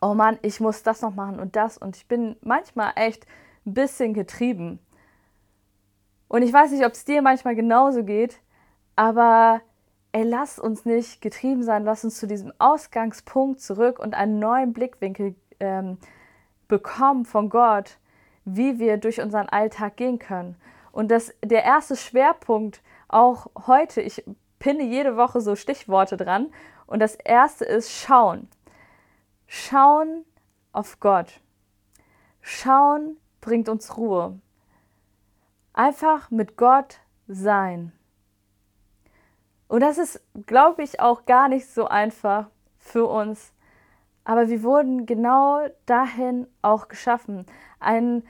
oh 0.00 0.14
Mann, 0.14 0.38
ich 0.42 0.60
muss 0.60 0.82
das 0.82 1.02
noch 1.02 1.14
machen 1.14 1.40
und 1.40 1.56
das 1.56 1.76
und 1.76 1.96
ich 1.96 2.08
bin 2.08 2.36
manchmal 2.40 2.92
echt 2.96 3.26
ein 3.66 3.74
bisschen 3.74 4.14
getrieben. 4.14 4.78
Und 6.28 6.42
ich 6.42 6.52
weiß 6.52 6.70
nicht, 6.70 6.86
ob 6.86 6.92
es 6.92 7.04
dir 7.04 7.20
manchmal 7.20 7.54
genauso 7.54 8.04
geht, 8.04 8.40
aber 8.96 9.60
ey, 10.12 10.24
lass 10.24 10.58
uns 10.58 10.84
nicht 10.84 11.20
getrieben 11.20 11.62
sein, 11.62 11.84
lass 11.84 12.04
uns 12.04 12.18
zu 12.18 12.26
diesem 12.26 12.52
Ausgangspunkt 12.58 13.60
zurück 13.60 13.98
und 13.98 14.14
einen 14.14 14.38
neuen 14.38 14.72
Blickwinkel 14.72 15.34
ähm, 15.60 15.98
bekommen 16.68 17.24
von 17.24 17.48
Gott, 17.48 17.98
wie 18.44 18.78
wir 18.78 18.96
durch 18.96 19.20
unseren 19.20 19.48
Alltag 19.48 19.96
gehen 19.96 20.18
können. 20.18 20.56
Und 20.90 21.10
das, 21.10 21.34
der 21.42 21.64
erste 21.64 21.96
Schwerpunkt 21.96 22.82
auch 23.08 23.46
heute, 23.66 24.00
ich 24.00 24.24
pinne 24.58 24.84
jede 24.84 25.16
Woche 25.16 25.40
so 25.40 25.56
Stichworte 25.56 26.16
dran. 26.16 26.52
Und 26.86 27.00
das 27.00 27.14
erste 27.14 27.64
ist 27.64 27.90
schauen. 27.90 28.48
Schauen 29.46 30.24
auf 30.72 31.00
Gott. 31.00 31.40
Schauen 32.40 33.16
bringt 33.40 33.68
uns 33.68 33.96
Ruhe. 33.96 34.38
Einfach 35.72 36.30
mit 36.30 36.56
Gott 36.56 37.00
sein. 37.26 37.92
Und 39.68 39.80
das 39.80 39.96
ist, 39.96 40.20
glaube 40.46 40.82
ich, 40.82 41.00
auch 41.00 41.24
gar 41.24 41.48
nicht 41.48 41.66
so 41.66 41.86
einfach 41.88 42.46
für 42.78 43.06
uns. 43.06 43.52
Aber 44.24 44.48
wir 44.48 44.62
wurden 44.62 45.06
genau 45.06 45.66
dahin 45.86 46.46
auch 46.62 46.88
geschaffen. 46.88 47.46
Ein 47.80 48.22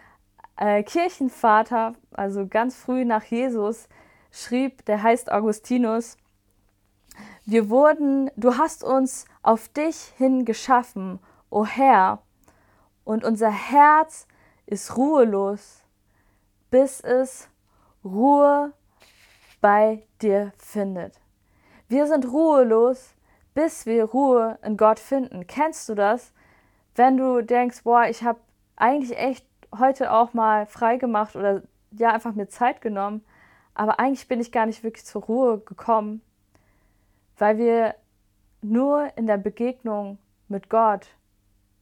äh, 0.57 0.83
Kirchenvater, 0.83 1.95
also 2.13 2.47
ganz 2.47 2.77
früh 2.77 3.05
nach 3.05 3.25
Jesus, 3.25 3.89
schrieb, 4.31 4.85
der 4.87 5.03
heißt 5.03 5.31
Augustinus, 5.31 6.17
wir 7.45 7.69
wurden, 7.69 8.31
du 8.37 8.57
hast 8.57 8.85
uns 8.85 9.27
auf 9.43 9.69
dich 9.69 9.97
hin 10.17 10.45
geschaffen, 10.45 11.19
o 11.51 11.67
Herr, 11.67 12.23
und 13.05 13.25
unser 13.25 13.51
Herz 13.51 14.27
ist 14.67 14.97
ruhelos, 14.97 15.83
bis 16.71 17.01
es 17.01 17.49
Ruhe 18.05 18.73
bei 19.61 20.07
dir 20.23 20.53
findet. 20.57 21.21
Wir 21.89 22.07
sind 22.07 22.27
ruhelos, 22.27 23.15
bis 23.55 23.87
wir 23.87 24.05
Ruhe 24.05 24.59
in 24.63 24.77
Gott 24.77 24.99
finden. 24.99 25.47
Kennst 25.47 25.89
du 25.89 25.95
das? 25.95 26.33
Wenn 26.95 27.17
du 27.17 27.43
denkst, 27.43 27.83
boah, 27.85 28.05
ich 28.05 28.23
habe 28.23 28.41
eigentlich 28.77 29.17
echt 29.17 29.47
heute 29.79 30.13
auch 30.13 30.35
mal 30.35 30.67
frei 30.67 30.97
gemacht 30.97 31.37
oder 31.37 31.63
ja, 31.93 32.13
einfach 32.13 32.35
mir 32.35 32.49
Zeit 32.49 32.81
genommen, 32.81 33.25
aber 33.75 33.99
eigentlich 33.99 34.29
bin 34.29 34.41
ich 34.41 34.53
gar 34.53 34.67
nicht 34.67 34.83
wirklich 34.83 35.05
zur 35.05 35.23
Ruhe 35.23 35.59
gekommen, 35.59 36.23
weil 37.39 37.59
wir 37.59 37.95
nur 38.61 39.17
in 39.17 39.27
der 39.27 39.39
Begegnung 39.39 40.19
mit 40.49 40.69
Gott 40.69 41.09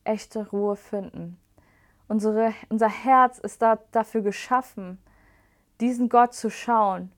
echte 0.04 0.48
Ruhe 0.50 0.76
finden. 0.76 1.38
Unsere, 2.08 2.54
unser 2.68 2.88
Herz 2.88 3.38
ist 3.38 3.62
da, 3.62 3.78
dafür 3.92 4.22
geschaffen, 4.22 4.98
diesen 5.80 6.08
Gott 6.08 6.34
zu 6.34 6.50
schauen 6.50 7.12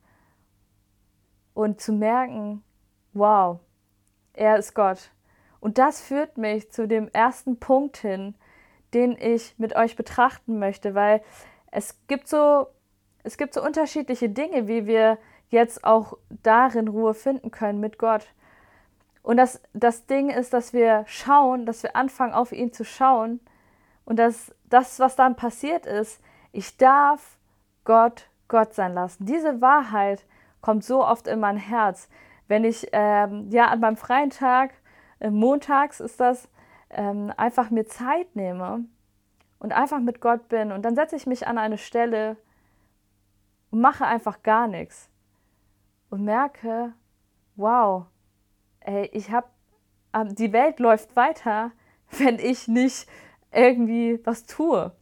und 1.55 1.81
zu 1.81 1.93
merken, 1.93 2.63
wow, 3.13 3.61
er 4.35 4.57
ist 4.59 4.75
Gott. 4.75 5.11
Und 5.61 5.79
das 5.79 6.01
führt 6.01 6.39
mich 6.39 6.71
zu 6.71 6.89
dem 6.89 7.09
ersten 7.09 7.59
Punkt 7.59 7.97
hin, 7.97 8.35
den 8.95 9.17
ich 9.19 9.55
mit 9.59 9.77
euch 9.77 9.97
betrachten 9.97 10.59
möchte, 10.59 10.95
weil 10.95 11.23
es 11.71 11.99
gibt 12.09 12.29
so, 12.29 12.67
es 13.23 13.37
gibt 13.37 13.55
so 13.55 13.65
unterschiedliche 13.65 14.29
Dinge, 14.29 14.69
wie 14.69 14.87
wir 14.87 15.19
jetzt 15.49 15.85
auch 15.85 16.19
darin 16.43 16.89
Ruhe 16.89 17.15
finden 17.15 17.51
können 17.51 17.81
mit 17.81 17.99
Gott. 17.99 18.27
Und 19.23 19.37
das, 19.37 19.63
das 19.73 20.07
Ding 20.07 20.31
ist, 20.31 20.53
dass 20.53 20.73
wir 20.73 21.05
schauen, 21.07 21.65
dass 21.65 21.83
wir 21.83 21.95
anfangen, 21.95 22.35
auf 22.35 22.53
ihn 22.53 22.73
zu 22.73 22.85
schauen. 22.85 23.41
Und 24.05 24.17
dass 24.17 24.53
das, 24.65 24.99
was 24.99 25.15
dann 25.15 25.37
passiert 25.37 25.87
ist, 25.87 26.21
ich 26.51 26.77
darf 26.77 27.39
Gott 27.85 28.29
Gott 28.53 28.75
sein 28.75 28.95
lassen. 28.95 29.25
Diese 29.25 29.61
Wahrheit 29.61 30.25
kommt 30.61 30.85
so 30.85 31.05
oft 31.05 31.27
in 31.27 31.41
mein 31.41 31.57
Herz. 31.57 32.09
Wenn 32.49 32.65
ich 32.65 32.89
ähm, 32.93 33.51
ja 33.51 33.67
an 33.67 33.81
meinem 33.81 33.97
freien 33.97 34.31
Tag, 34.31 34.75
äh, 35.21 35.31
montags 35.31 36.01
ist 36.01 36.21
das, 36.21 36.49
ähm, 36.91 37.33
einfach 37.37 37.71
mir 37.71 37.87
Zeit 37.87 38.35
nehme 38.37 38.85
und 39.59 39.73
einfach 39.73 40.01
mit 40.01 40.21
Gott 40.21 40.49
bin 40.49 40.73
und 40.73 40.83
dann 40.83 40.95
setze 40.95 41.17
ich 41.17 41.27
mich 41.27 41.47
an 41.47 41.59
eine 41.59 41.79
Stelle 41.79 42.37
und 43.71 43.81
mache 43.81 44.05
einfach 44.05 44.43
gar 44.43 44.67
nichts 44.69 45.09
und 46.11 46.25
merke, 46.25 46.93
wow, 47.57 48.07
ey, 48.81 49.09
ich 49.13 49.31
habe, 49.31 49.47
ähm, 50.13 50.35
die 50.35 50.53
Welt 50.53 50.79
läuft 50.79 51.17
weiter, 51.17 51.73
wenn 52.11 52.39
ich 52.39 52.69
nicht 52.69 53.09
irgendwie 53.51 54.21
was 54.25 54.45
tue. 54.45 54.93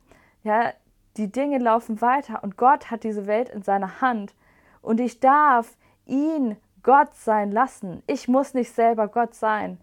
Ja, 0.43 0.73
die 1.17 1.31
Dinge 1.31 1.59
laufen 1.59 2.01
weiter 2.01 2.43
und 2.43 2.57
Gott 2.57 2.91
hat 2.91 3.05
diese 3.05 3.27
Welt 3.27 3.49
in 3.49 3.63
seiner 3.63 4.01
Hand 4.01 4.35
und 4.81 5.01
ich 5.01 5.21
darf 5.21 5.77
ihn 6.07 6.57
Gott 6.83 7.15
sein 7.15 7.51
lassen. 7.53 8.03
Ich 8.07 8.29
muss 8.29 8.55
nicht 8.55 8.73
selber 8.75 9.09
Gott 9.09 9.35
sein. 9.35 9.79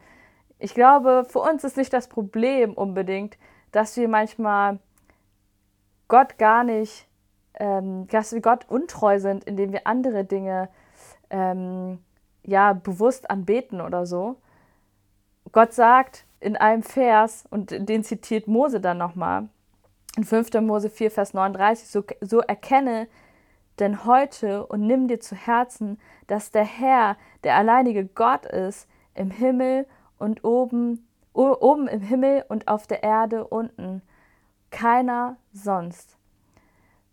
Ich 0.59 0.73
glaube, 0.73 1.25
für 1.27 1.39
uns 1.39 1.63
ist 1.63 1.77
nicht 1.77 1.93
das 1.93 2.07
Problem 2.07 2.73
unbedingt, 2.73 3.37
dass 3.71 3.95
wir 3.97 4.07
manchmal 4.07 4.79
Gott 6.07 6.37
gar 6.37 6.63
nicht, 6.63 7.07
ähm, 7.55 8.07
dass 8.07 8.33
wir 8.33 8.41
Gott 8.41 8.65
untreu 8.69 9.19
sind, 9.19 9.43
indem 9.43 9.71
wir 9.71 9.85
andere 9.85 10.23
Dinge 10.23 10.69
ähm, 11.29 11.99
ja 12.43 12.73
bewusst 12.73 13.29
anbeten 13.29 13.81
oder 13.81 14.05
so. 14.05 14.37
Gott 15.51 15.73
sagt 15.73 16.25
in 16.39 16.55
einem 16.55 16.83
Vers, 16.83 17.45
und 17.49 17.71
den 17.71 18.03
zitiert 18.03 18.47
Mose 18.47 18.79
dann 18.79 18.97
nochmal, 18.97 19.49
in 20.15 20.23
5. 20.23 20.53
Mose 20.61 20.89
4, 20.89 21.11
Vers 21.11 21.33
39, 21.33 21.87
so, 21.87 22.03
so 22.21 22.39
erkenne 22.39 23.07
denn 23.79 24.05
heute 24.05 24.65
und 24.65 24.85
nimm 24.85 25.07
dir 25.07 25.19
zu 25.19 25.35
Herzen, 25.35 25.99
dass 26.27 26.51
der 26.51 26.65
Herr, 26.65 27.17
der 27.43 27.55
alleinige 27.55 28.05
Gott 28.05 28.45
ist, 28.45 28.87
im 29.13 29.31
Himmel 29.31 29.87
und 30.17 30.43
oben, 30.43 31.07
oben 31.33 31.87
im 31.87 32.01
Himmel 32.01 32.45
und 32.49 32.67
auf 32.67 32.87
der 32.87 33.03
Erde 33.03 33.47
unten. 33.47 34.01
Keiner 34.69 35.37
sonst. 35.53 36.17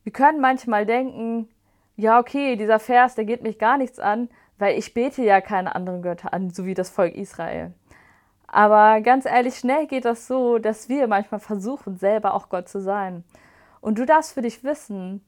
Wir 0.02 0.12
können 0.12 0.40
manchmal 0.40 0.86
denken, 0.86 1.48
ja, 1.96 2.18
okay, 2.18 2.56
dieser 2.56 2.78
Vers, 2.78 3.14
der 3.14 3.24
geht 3.24 3.42
mich 3.42 3.58
gar 3.58 3.78
nichts 3.78 3.98
an, 3.98 4.28
weil 4.58 4.78
ich 4.78 4.94
bete 4.94 5.22
ja 5.22 5.40
keine 5.40 5.74
anderen 5.74 6.02
Götter 6.02 6.32
an, 6.32 6.50
so 6.50 6.66
wie 6.66 6.74
das 6.74 6.90
Volk 6.90 7.14
Israel. 7.14 7.72
Aber 8.46 9.00
ganz 9.00 9.26
ehrlich, 9.26 9.56
schnell 9.56 9.86
geht 9.86 10.04
das 10.04 10.26
so, 10.26 10.58
dass 10.58 10.88
wir 10.88 11.08
manchmal 11.08 11.40
versuchen, 11.40 11.96
selber 11.96 12.34
auch 12.34 12.48
Gott 12.48 12.68
zu 12.68 12.80
sein. 12.80 13.24
Und 13.80 13.98
du 13.98 14.06
darfst 14.06 14.32
für 14.32 14.42
dich 14.42 14.62
wissen, 14.62 15.24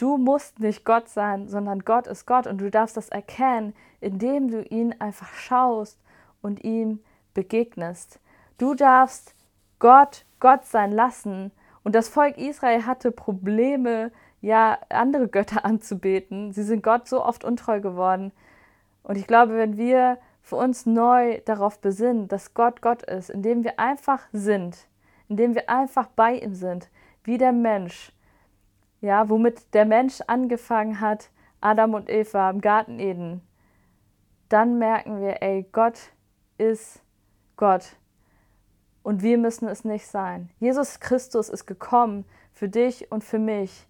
du 0.00 0.16
musst 0.16 0.60
nicht 0.60 0.84
Gott 0.84 1.08
sein, 1.08 1.48
sondern 1.48 1.80
Gott 1.80 2.06
ist 2.06 2.26
Gott 2.26 2.46
und 2.46 2.58
du 2.58 2.70
darfst 2.70 2.96
das 2.96 3.08
erkennen, 3.08 3.74
indem 4.00 4.50
du 4.50 4.62
ihn 4.62 4.94
einfach 4.98 5.34
schaust 5.34 5.98
und 6.42 6.64
ihm 6.64 7.00
begegnest. 7.34 8.20
Du 8.58 8.74
darfst 8.74 9.34
Gott 9.78 10.24
Gott 10.40 10.64
sein 10.64 10.90
lassen. 10.90 11.52
Und 11.84 11.94
das 11.94 12.08
Volk 12.08 12.36
Israel 12.38 12.86
hatte 12.86 13.12
Probleme, 13.12 14.10
ja, 14.40 14.78
andere 14.88 15.28
Götter 15.28 15.64
anzubeten. 15.64 16.52
Sie 16.52 16.62
sind 16.62 16.82
Gott 16.82 17.06
so 17.06 17.24
oft 17.24 17.44
untreu 17.44 17.80
geworden. 17.80 18.32
Und 19.02 19.16
ich 19.16 19.26
glaube, 19.26 19.54
wenn 19.56 19.76
wir 19.76 20.18
für 20.42 20.56
uns 20.56 20.86
neu 20.86 21.40
darauf 21.44 21.78
besinnen, 21.78 22.26
dass 22.26 22.54
Gott 22.54 22.82
Gott 22.82 23.02
ist, 23.02 23.30
indem 23.30 23.62
wir 23.62 23.78
einfach 23.78 24.22
sind, 24.32 24.88
indem 25.28 25.54
wir 25.54 25.68
einfach 25.70 26.08
bei 26.08 26.34
ihm 26.34 26.54
sind, 26.54 26.88
wie 27.22 27.38
der 27.38 27.52
Mensch, 27.52 28.12
ja, 29.00 29.28
womit 29.28 29.74
der 29.74 29.84
Mensch 29.84 30.20
angefangen 30.26 31.00
hat, 31.00 31.30
Adam 31.60 31.94
und 31.94 32.08
Eva 32.08 32.50
im 32.50 32.60
Garten 32.60 32.98
Eden, 32.98 33.42
dann 34.48 34.78
merken 34.78 35.20
wir, 35.20 35.42
ey, 35.42 35.66
Gott 35.72 35.98
ist 36.58 37.02
Gott. 37.56 37.96
Und 39.02 39.22
wir 39.22 39.38
müssen 39.38 39.68
es 39.68 39.84
nicht 39.84 40.06
sein. 40.06 40.50
Jesus 40.58 41.00
Christus 41.00 41.48
ist 41.48 41.66
gekommen 41.66 42.24
für 42.52 42.68
dich 42.68 43.10
und 43.10 43.24
für 43.24 43.38
mich, 43.38 43.86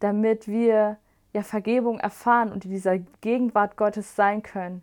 damit 0.00 0.48
wir 0.48 0.98
ja 1.32 1.42
Vergebung 1.42 1.98
erfahren 1.98 2.52
und 2.52 2.64
in 2.64 2.70
dieser 2.70 2.98
Gegenwart 2.98 3.76
Gottes 3.76 4.14
sein 4.16 4.42
können. 4.42 4.82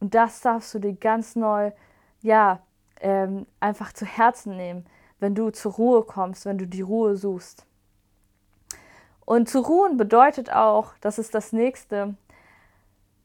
Und 0.00 0.14
das 0.14 0.40
darfst 0.42 0.74
du 0.74 0.78
dir 0.78 0.94
ganz 0.94 1.36
neu, 1.36 1.72
ja, 2.20 2.60
ähm, 3.00 3.46
einfach 3.60 3.92
zu 3.92 4.04
Herzen 4.04 4.56
nehmen, 4.56 4.86
wenn 5.18 5.34
du 5.34 5.50
zur 5.50 5.72
Ruhe 5.72 6.02
kommst, 6.02 6.44
wenn 6.44 6.58
du 6.58 6.66
die 6.66 6.82
Ruhe 6.82 7.16
suchst. 7.16 7.66
Und 9.26 9.48
zu 9.48 9.58
ruhen 9.58 9.96
bedeutet 9.98 10.50
auch, 10.52 10.94
das 11.02 11.18
ist 11.18 11.34
das 11.34 11.52
nächste, 11.52 12.14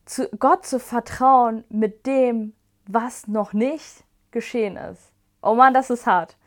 zu 0.05 0.27
Gott 0.39 0.65
zu 0.65 0.79
vertrauen 0.79 1.63
mit 1.69 2.05
dem, 2.07 2.53
was 2.87 3.27
noch 3.27 3.53
nicht 3.53 4.03
geschehen 4.31 4.77
ist. 4.77 5.13
Oh 5.43 5.53
Mann, 5.53 5.73
das 5.73 5.89
ist 5.89 6.07
hart. 6.07 6.37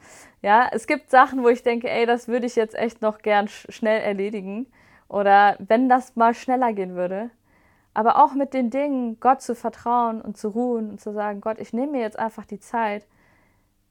Ja, 0.42 0.68
es 0.72 0.86
gibt 0.86 1.10
Sachen, 1.10 1.42
wo 1.42 1.48
ich 1.48 1.62
denke, 1.62 1.88
ey, 1.88 2.04
das 2.04 2.28
würde 2.28 2.46
ich 2.46 2.56
jetzt 2.56 2.74
echt 2.74 3.00
noch 3.00 3.18
gern 3.18 3.48
schnell 3.48 4.02
erledigen. 4.02 4.66
Oder 5.08 5.56
wenn 5.60 5.88
das 5.88 6.16
mal 6.16 6.34
schneller 6.34 6.72
gehen 6.72 6.96
würde. 6.96 7.30
Aber 7.94 8.22
auch 8.22 8.34
mit 8.34 8.54
den 8.54 8.70
Dingen, 8.70 9.20
Gott 9.20 9.40
zu 9.40 9.54
vertrauen 9.54 10.20
und 10.20 10.36
zu 10.36 10.48
ruhen 10.48 10.90
und 10.90 11.00
zu 11.00 11.12
sagen, 11.12 11.40
Gott, 11.40 11.60
ich 11.60 11.72
nehme 11.72 11.92
mir 11.92 12.00
jetzt 12.00 12.18
einfach 12.18 12.44
die 12.44 12.58
Zeit. 12.58 13.06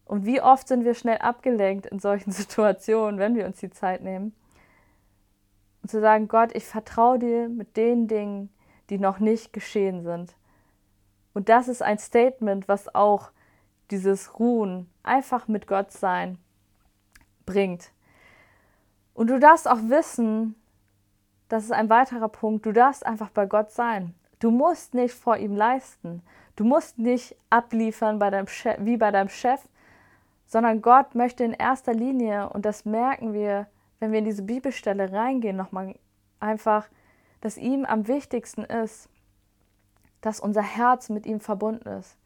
Und 0.03 0.25
wie 0.25 0.41
oft 0.41 0.67
sind 0.67 0.83
wir 0.83 0.93
schnell 0.93 1.19
abgelenkt 1.19 1.85
in 1.85 1.99
solchen 1.99 2.31
Situationen, 2.33 3.17
wenn 3.17 3.35
wir 3.35 3.45
uns 3.45 3.59
die 3.59 3.69
Zeit 3.69 4.01
nehmen. 4.01 4.35
Und 5.83 5.89
zu 5.89 6.01
sagen, 6.01 6.27
Gott, 6.27 6.55
ich 6.55 6.65
vertraue 6.65 7.19
dir 7.19 7.49
mit 7.49 7.77
den 7.77 8.07
Dingen, 8.07 8.49
die 8.89 8.97
noch 8.97 9.19
nicht 9.19 9.53
geschehen 9.53 10.03
sind. 10.03 10.35
Und 11.33 11.49
das 11.49 11.67
ist 11.67 11.83
ein 11.83 11.99
Statement, 11.99 12.67
was 12.67 12.93
auch 12.95 13.31
dieses 13.91 14.39
Ruhen, 14.39 14.89
einfach 15.03 15.47
mit 15.47 15.67
Gott 15.67 15.91
sein, 15.91 16.37
bringt. 17.45 17.91
Und 19.13 19.29
du 19.29 19.39
darfst 19.39 19.69
auch 19.69 19.79
wissen, 19.83 20.55
das 21.49 21.65
ist 21.65 21.71
ein 21.71 21.89
weiterer 21.89 22.29
Punkt, 22.29 22.65
du 22.65 22.71
darfst 22.71 23.05
einfach 23.05 23.29
bei 23.29 23.45
Gott 23.45 23.71
sein. 23.71 24.15
Du 24.39 24.49
musst 24.51 24.93
nicht 24.93 25.13
vor 25.13 25.37
ihm 25.37 25.55
leisten. 25.55 26.23
Du 26.55 26.63
musst 26.63 26.97
nicht 26.97 27.35
abliefern 27.49 28.19
bei 28.19 28.29
deinem 28.29 28.47
Chef, 28.47 28.77
wie 28.79 28.97
bei 28.97 29.11
deinem 29.11 29.29
Chef, 29.29 29.61
sondern 30.45 30.81
Gott 30.81 31.15
möchte 31.15 31.43
in 31.43 31.53
erster 31.53 31.93
Linie, 31.93 32.49
und 32.49 32.65
das 32.65 32.85
merken 32.85 33.33
wir, 33.33 33.67
wenn 34.03 34.11
wir 34.11 34.19
in 34.19 34.25
diese 34.25 34.41
Bibelstelle 34.41 35.13
reingehen, 35.13 35.55
nochmal 35.55 35.95
einfach, 36.41 36.89
dass 37.39 37.55
ihm 37.55 37.85
am 37.85 38.09
wichtigsten 38.09 38.65
ist, 38.65 39.07
dass 40.19 40.41
unser 40.41 40.61
Herz 40.61 41.07
mit 41.07 41.25
ihm 41.25 41.39
verbunden 41.39 41.87
ist. 41.87 42.17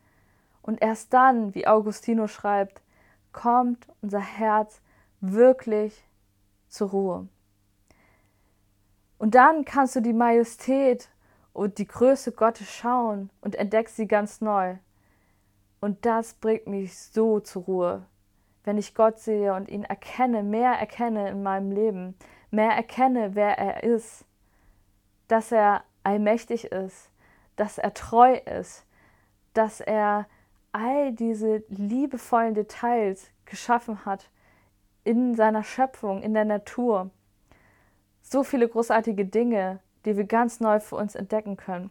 Und 0.63 0.81
erst 0.81 1.13
dann, 1.13 1.53
wie 1.53 1.67
Augustino 1.67 2.25
schreibt, 2.25 2.81
kommt 3.31 3.86
unser 4.01 4.19
Herz 4.19 4.81
wirklich 5.22 6.03
zur 6.67 6.89
Ruhe. 6.89 7.27
Und 9.19 9.36
dann 9.36 9.63
kannst 9.63 9.96
du 9.96 10.01
die 10.01 10.13
Majestät 10.13 11.10
und 11.53 11.77
die 11.77 11.88
Größe 11.88 12.31
Gottes 12.31 12.72
schauen 12.72 13.29
und 13.41 13.53
entdeckst 13.53 13.98
sie 13.98 14.07
ganz 14.07 14.41
neu. 14.41 14.77
Und 15.79 16.07
das 16.07 16.34
bringt 16.34 16.65
mich 16.65 16.98
so 16.98 17.39
zur 17.39 17.65
Ruhe, 17.65 18.05
wenn 18.67 18.77
ich 18.77 18.93
Gott 18.93 19.17
sehe 19.17 19.53
und 19.53 19.69
ihn 19.69 19.86
erkenne, 19.86 20.43
mehr 20.43 20.74
erkenne 20.74 21.29
in 21.29 21.41
meinem 21.41 21.71
Leben, 21.71 22.15
mehr 22.51 22.71
erkenne, 22.71 23.33
wer 23.33 23.57
er 23.57 23.83
ist, 23.83 24.25
dass 25.29 25.53
er 25.53 25.86
allmächtig 26.03 26.65
ist, 26.65 27.09
dass 27.55 27.77
er 27.77 27.93
treu 27.93 28.33
ist, 28.36 28.86
dass 29.53 29.79
er 29.79 30.27
all 30.74 31.13
diese 31.13 31.63
liebevollen 31.69 32.55
Details 32.55 33.31
geschaffen 33.45 34.03
hat 34.05 34.29
in 35.05 35.33
seiner 35.33 35.63
Schöpfung, 35.63 36.21
in 36.21 36.33
der 36.33 36.43
Natur. 36.43 37.09
So 38.21 38.43
viele 38.43 38.67
großartige 38.67 39.24
Dinge, 39.24 39.79
die 40.03 40.17
wir 40.17 40.25
ganz 40.25 40.59
neu 40.59 40.81
für 40.81 40.97
uns 40.97 41.15
entdecken 41.15 41.55
können. 41.55 41.89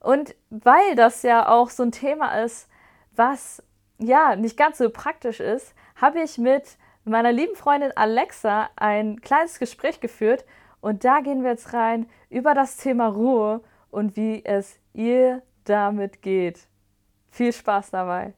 Und 0.00 0.34
weil 0.50 0.96
das 0.96 1.22
ja 1.22 1.48
auch 1.48 1.70
so 1.70 1.82
ein 1.82 1.92
Thema 1.92 2.42
ist, 2.42 2.68
was 3.16 3.62
ja 4.04 4.36
nicht 4.36 4.56
ganz 4.56 4.78
so 4.78 4.90
praktisch 4.90 5.40
ist, 5.40 5.74
habe 5.96 6.20
ich 6.20 6.38
mit 6.38 6.76
meiner 7.04 7.32
lieben 7.32 7.54
Freundin 7.54 7.92
Alexa 7.96 8.70
ein 8.76 9.20
kleines 9.20 9.58
Gespräch 9.58 10.00
geführt 10.00 10.44
und 10.80 11.04
da 11.04 11.20
gehen 11.20 11.42
wir 11.42 11.50
jetzt 11.50 11.72
rein 11.72 12.06
über 12.30 12.54
das 12.54 12.76
Thema 12.76 13.08
Ruhe 13.08 13.62
und 13.90 14.16
wie 14.16 14.44
es 14.44 14.78
ihr 14.92 15.42
damit 15.64 16.22
geht. 16.22 16.60
Viel 17.30 17.52
Spaß 17.52 17.90
dabei. 17.90 18.34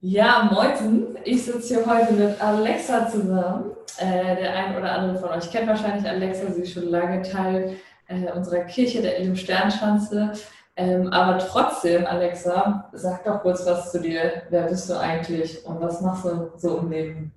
Ja, 0.00 0.50
moin. 0.52 1.16
Ich 1.24 1.44
sitze 1.44 1.74
hier 1.74 1.86
heute 1.86 2.12
mit 2.12 2.40
Alexa 2.40 3.08
zusammen. 3.08 3.72
Äh, 3.98 4.36
der 4.36 4.54
ein 4.54 4.76
oder 4.76 4.92
andere 4.92 5.18
von 5.18 5.30
euch 5.30 5.50
kennt 5.50 5.66
wahrscheinlich 5.66 6.08
Alexa. 6.08 6.52
Sie 6.52 6.62
ist 6.62 6.72
schon 6.72 6.90
lange 6.90 7.22
Teil 7.22 7.76
äh, 8.06 8.30
unserer 8.32 8.64
Kirche, 8.64 9.02
der 9.02 9.18
Elim 9.18 9.34
Sternschanze. 9.34 10.32
Ähm, 10.76 11.08
aber 11.08 11.38
trotzdem, 11.38 12.06
Alexa, 12.06 12.90
sag 12.92 13.24
doch 13.24 13.40
kurz 13.40 13.64
was 13.64 13.90
zu 13.90 14.00
dir. 14.00 14.42
Wer 14.50 14.64
bist 14.64 14.90
du 14.90 14.98
eigentlich 14.98 15.64
und 15.64 15.80
was 15.80 16.00
machst 16.02 16.24
du 16.24 16.50
so 16.56 16.78
im 16.78 16.90
Leben? 16.90 17.32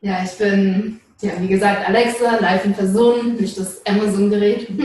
Ja, 0.00 0.22
ich 0.24 0.32
bin, 0.38 1.00
ja, 1.20 1.32
wie 1.38 1.48
gesagt, 1.48 1.86
Alexa, 1.86 2.38
live 2.38 2.64
in 2.64 2.74
Person, 2.74 3.34
nicht 3.36 3.58
das 3.58 3.84
Amazon-Gerät. 3.86 4.68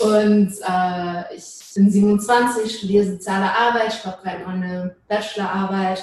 Und 0.00 0.52
äh, 0.66 1.34
ich 1.34 1.74
bin 1.74 1.90
27, 1.90 2.78
studiere 2.78 3.04
soziale 3.04 3.54
Arbeit, 3.54 3.92
schreibe 3.92 4.22
gerade 4.22 4.46
meine 4.46 4.96
Bachelorarbeit 5.08 6.02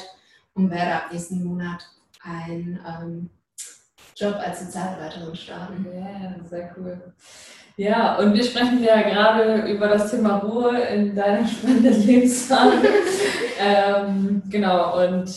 und 0.54 0.70
werde 0.70 0.94
ab 0.94 1.12
nächsten 1.12 1.44
Monat 1.44 1.84
einen 2.22 2.80
ähm, 2.86 3.30
Job 4.16 4.36
als 4.36 4.60
Sozialarbeiterin 4.60 5.36
starten. 5.36 5.88
Ja, 5.92 6.36
sehr 6.48 6.76
cool. 6.78 7.14
Ja, 7.80 8.18
und 8.18 8.34
wir 8.34 8.44
sprechen 8.44 8.84
ja 8.84 9.04
gerade 9.04 9.68
über 9.72 9.88
das 9.88 10.10
Thema 10.10 10.38
Ruhe 10.38 10.82
in 10.82 11.16
deiner 11.16 11.48
spannenden 11.48 11.94
Lebensphase. 12.08 12.88
ähm, 13.60 14.42
genau, 14.50 15.06
und 15.06 15.32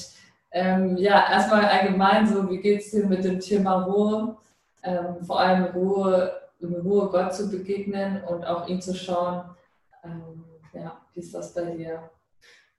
ähm, 0.50 0.96
ja, 0.96 1.30
erstmal 1.30 1.66
allgemein 1.66 2.26
so, 2.26 2.48
wie 2.48 2.56
geht 2.56 2.80
es 2.80 2.92
dir 2.92 3.04
mit 3.04 3.24
dem 3.24 3.40
Thema 3.40 3.84
Ruhe? 3.84 4.38
Ähm, 4.82 5.22
vor 5.22 5.38
allem 5.38 5.64
Ruhe, 5.64 6.32
in 6.60 6.74
Ruhe 6.76 7.10
Gott 7.10 7.34
zu 7.34 7.50
begegnen 7.50 8.24
und 8.24 8.42
auch 8.46 8.66
ihn 8.66 8.80
zu 8.80 8.94
schauen. 8.94 9.44
Ähm, 10.02 10.42
ja, 10.72 10.98
wie 11.12 11.20
ist 11.20 11.34
das 11.34 11.52
bei 11.52 11.64
dir? 11.64 12.10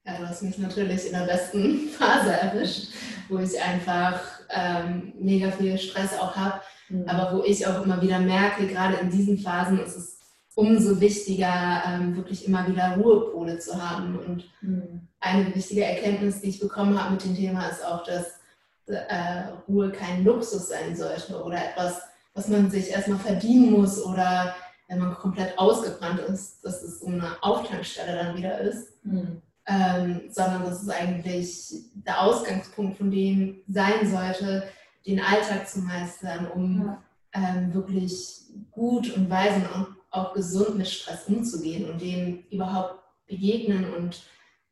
Ja, 0.03 0.17
du 0.17 0.27
hast 0.27 0.41
mich 0.41 0.57
natürlich 0.57 1.05
in 1.05 1.13
der 1.13 1.25
besten 1.25 1.87
Phase 1.99 2.33
erwischt, 2.33 2.93
wo 3.29 3.37
ich 3.37 3.61
einfach 3.61 4.19
ähm, 4.49 5.13
mega 5.19 5.51
viel 5.51 5.77
Stress 5.77 6.17
auch 6.19 6.35
habe, 6.35 6.61
mhm. 6.91 7.07
aber 7.07 7.37
wo 7.37 7.43
ich 7.43 7.65
auch 7.67 7.83
immer 7.83 8.01
wieder 8.01 8.19
merke, 8.19 8.67
gerade 8.67 8.95
in 8.97 9.09
diesen 9.09 9.37
Phasen 9.37 9.79
ist 9.79 9.95
es 9.95 10.19
umso 10.55 10.99
wichtiger, 10.99 11.83
ähm, 11.87 12.15
wirklich 12.15 12.45
immer 12.45 12.67
wieder 12.67 12.97
Ruhepole 12.97 13.59
zu 13.59 13.81
haben. 13.81 14.19
Und 14.19 14.43
mhm. 14.61 15.07
eine 15.19 15.55
wichtige 15.55 15.85
Erkenntnis, 15.85 16.41
die 16.41 16.49
ich 16.49 16.59
bekommen 16.59 17.01
habe 17.01 17.13
mit 17.13 17.23
dem 17.23 17.35
Thema, 17.35 17.67
ist 17.67 17.85
auch, 17.85 18.03
dass 18.03 18.39
äh, 18.87 19.43
Ruhe 19.67 19.91
kein 19.91 20.23
Luxus 20.23 20.67
sein 20.67 20.95
sollte 20.95 21.41
oder 21.41 21.57
etwas, 21.57 22.01
was 22.33 22.47
man 22.49 22.69
sich 22.69 22.89
erstmal 22.89 23.19
verdienen 23.19 23.71
muss 23.71 24.03
oder 24.03 24.53
wenn 24.87 24.99
man 24.99 25.13
komplett 25.15 25.57
ausgebrannt 25.57 26.19
ist, 26.19 26.63
dass 26.65 26.83
es 26.83 26.99
so 26.99 27.07
eine 27.07 27.41
Auftankstelle 27.41 28.15
dann 28.15 28.35
wieder 28.35 28.59
ist. 28.59 29.05
Mhm 29.05 29.41
ähm, 29.67 30.21
sondern 30.29 30.63
dass 30.63 30.83
es 30.83 30.89
eigentlich 30.89 31.73
der 31.93 32.21
Ausgangspunkt 32.21 32.97
von 32.97 33.11
dem 33.11 33.61
sein 33.67 34.09
sollte, 34.09 34.63
den 35.05 35.19
Alltag 35.19 35.67
zu 35.67 35.79
meistern, 35.79 36.47
um 36.47 36.85
ja. 36.85 37.03
ähm, 37.33 37.73
wirklich 37.73 38.41
gut 38.71 39.15
und 39.15 39.29
weise 39.29 39.67
und 39.73 39.87
auch 40.11 40.33
gesund 40.33 40.77
mit 40.77 40.87
Stress 40.87 41.27
umzugehen 41.27 41.89
und 41.89 42.01
dem 42.01 42.43
überhaupt 42.51 42.99
begegnen 43.27 43.93
und 43.93 44.21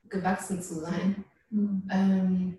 gewachsen 0.10 0.62
zu 0.62 0.82
sein. 0.82 1.24
Mhm. 1.50 1.90
Ähm, 1.90 2.58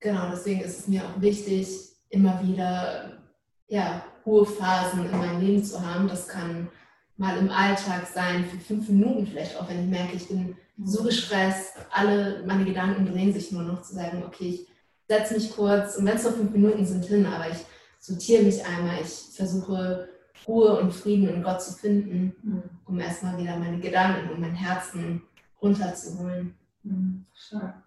genau, 0.00 0.28
deswegen 0.30 0.60
ist 0.60 0.80
es 0.80 0.88
mir 0.88 1.04
auch 1.04 1.20
wichtig, 1.20 1.68
immer 2.10 2.42
wieder 2.42 3.22
ja, 3.68 4.04
hohe 4.24 4.46
Phasen 4.46 5.06
in 5.06 5.18
meinem 5.18 5.40
Leben 5.40 5.64
zu 5.64 5.80
haben. 5.80 6.08
Das 6.08 6.28
kann 6.28 6.68
mal 7.16 7.38
im 7.38 7.50
Alltag 7.50 8.06
sein, 8.06 8.44
für 8.44 8.58
fünf 8.58 8.88
Minuten 8.88 9.26
vielleicht 9.26 9.56
auch, 9.56 9.68
wenn 9.68 9.84
ich 9.84 9.90
merke, 9.90 10.16
ich 10.16 10.28
bin 10.28 10.56
so 10.84 11.02
gestresst, 11.04 11.74
alle 11.90 12.44
meine 12.46 12.64
Gedanken 12.64 13.06
drehen 13.06 13.32
sich 13.32 13.50
nur 13.52 13.62
noch 13.62 13.82
zu 13.82 13.94
sagen, 13.94 14.22
okay, 14.26 14.48
ich 14.48 14.66
setze 15.08 15.34
mich 15.34 15.54
kurz 15.54 15.96
und 15.96 16.06
wenn 16.06 16.16
es 16.16 16.24
nur 16.24 16.32
fünf 16.32 16.50
Minuten 16.50 16.84
sind, 16.84 17.04
hin, 17.04 17.26
aber 17.26 17.50
ich 17.50 17.58
sortiere 17.98 18.42
mich 18.42 18.64
einmal, 18.64 19.00
ich 19.00 19.34
versuche 19.34 20.08
Ruhe 20.46 20.78
und 20.80 20.92
Frieden 20.92 21.28
in 21.28 21.42
Gott 21.42 21.62
zu 21.62 21.72
finden, 21.72 22.34
mhm. 22.42 22.62
um 22.86 23.00
erstmal 23.00 23.38
wieder 23.38 23.56
meine 23.56 23.78
Gedanken 23.78 24.30
und 24.30 24.40
mein 24.40 24.54
Herzen 24.54 25.22
runterzuholen. 25.60 26.54
Mhm. 26.82 27.24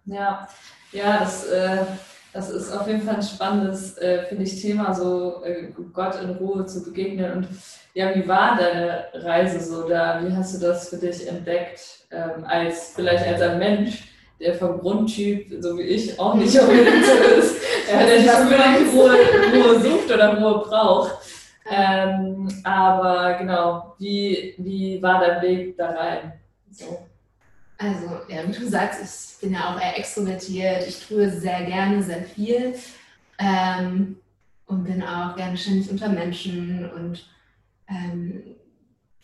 Ja, 0.04 0.48
ja 0.92 1.18
das, 1.20 1.46
äh, 1.46 1.84
das 2.32 2.50
ist 2.50 2.70
auf 2.70 2.86
jeden 2.86 3.02
Fall 3.02 3.16
ein 3.16 3.22
spannendes, 3.22 3.96
äh, 3.98 4.24
finde 4.26 4.44
ich, 4.44 4.60
Thema, 4.60 4.94
so 4.94 5.42
äh, 5.44 5.72
Gott 5.92 6.20
in 6.22 6.30
Ruhe 6.30 6.66
zu 6.66 6.82
begegnen. 6.84 7.32
Und 7.32 7.48
ja, 7.94 8.14
wie 8.14 8.28
war 8.28 8.56
deine 8.56 9.06
Reise 9.14 9.60
so 9.60 9.88
da? 9.88 10.22
Wie 10.22 10.34
hast 10.34 10.54
du 10.54 10.58
das 10.58 10.90
für 10.90 10.96
dich 10.96 11.26
entdeckt? 11.26 12.00
ähm, 12.10 12.44
als 12.44 12.92
vielleicht 12.94 13.26
als 13.26 13.40
ein 13.40 13.58
Mensch, 13.58 14.09
der 14.40 14.54
vom 14.54 14.80
Grundtyp, 14.80 15.52
so 15.60 15.76
wie 15.78 15.82
ich, 15.82 16.18
auch 16.18 16.34
nicht 16.34 16.58
unbedingt 16.60 17.04
so 17.04 17.12
ist, 17.38 17.62
äh, 17.88 18.06
der 18.06 18.18
nicht 18.20 18.34
unbedingt 18.34 18.94
Ruhe, 18.94 19.16
Ruhe 19.52 19.80
sucht 19.80 20.10
oder 20.10 20.36
Ruhe 20.36 20.62
braucht. 20.62 21.14
Ähm, 21.70 22.48
aber 22.64 23.34
genau, 23.34 23.94
wie, 23.98 24.54
wie 24.58 25.00
war 25.02 25.20
dein 25.20 25.42
Weg 25.42 25.76
da 25.76 25.90
rein? 25.90 26.32
So. 26.70 27.06
Also, 27.78 28.20
ja, 28.28 28.46
wie 28.46 28.52
du 28.52 28.68
sagst, 28.68 29.00
ich 29.02 29.40
bin 29.40 29.54
ja 29.54 29.72
auch 29.72 29.80
eher 29.80 29.98
extrovertiert, 29.98 30.86
ich 30.86 31.06
tue 31.06 31.30
sehr 31.30 31.62
gerne, 31.64 32.02
sehr 32.02 32.24
viel 32.24 32.74
ähm, 33.38 34.16
und 34.66 34.84
bin 34.84 35.02
auch 35.02 35.36
gerne 35.36 35.56
ständig 35.56 35.90
unter 35.90 36.08
Menschen 36.08 36.90
und 36.90 37.26
ähm, 37.88 38.42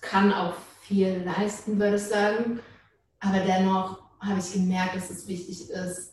kann 0.00 0.32
auch 0.32 0.54
viel 0.82 1.22
leisten, 1.24 1.78
würde 1.78 1.96
ich 1.96 2.02
sagen. 2.02 2.60
Aber 3.20 3.40
dennoch 3.40 4.05
habe 4.20 4.40
ich 4.40 4.52
gemerkt, 4.52 4.96
dass 4.96 5.10
es 5.10 5.26
wichtig 5.26 5.70
ist, 5.70 6.12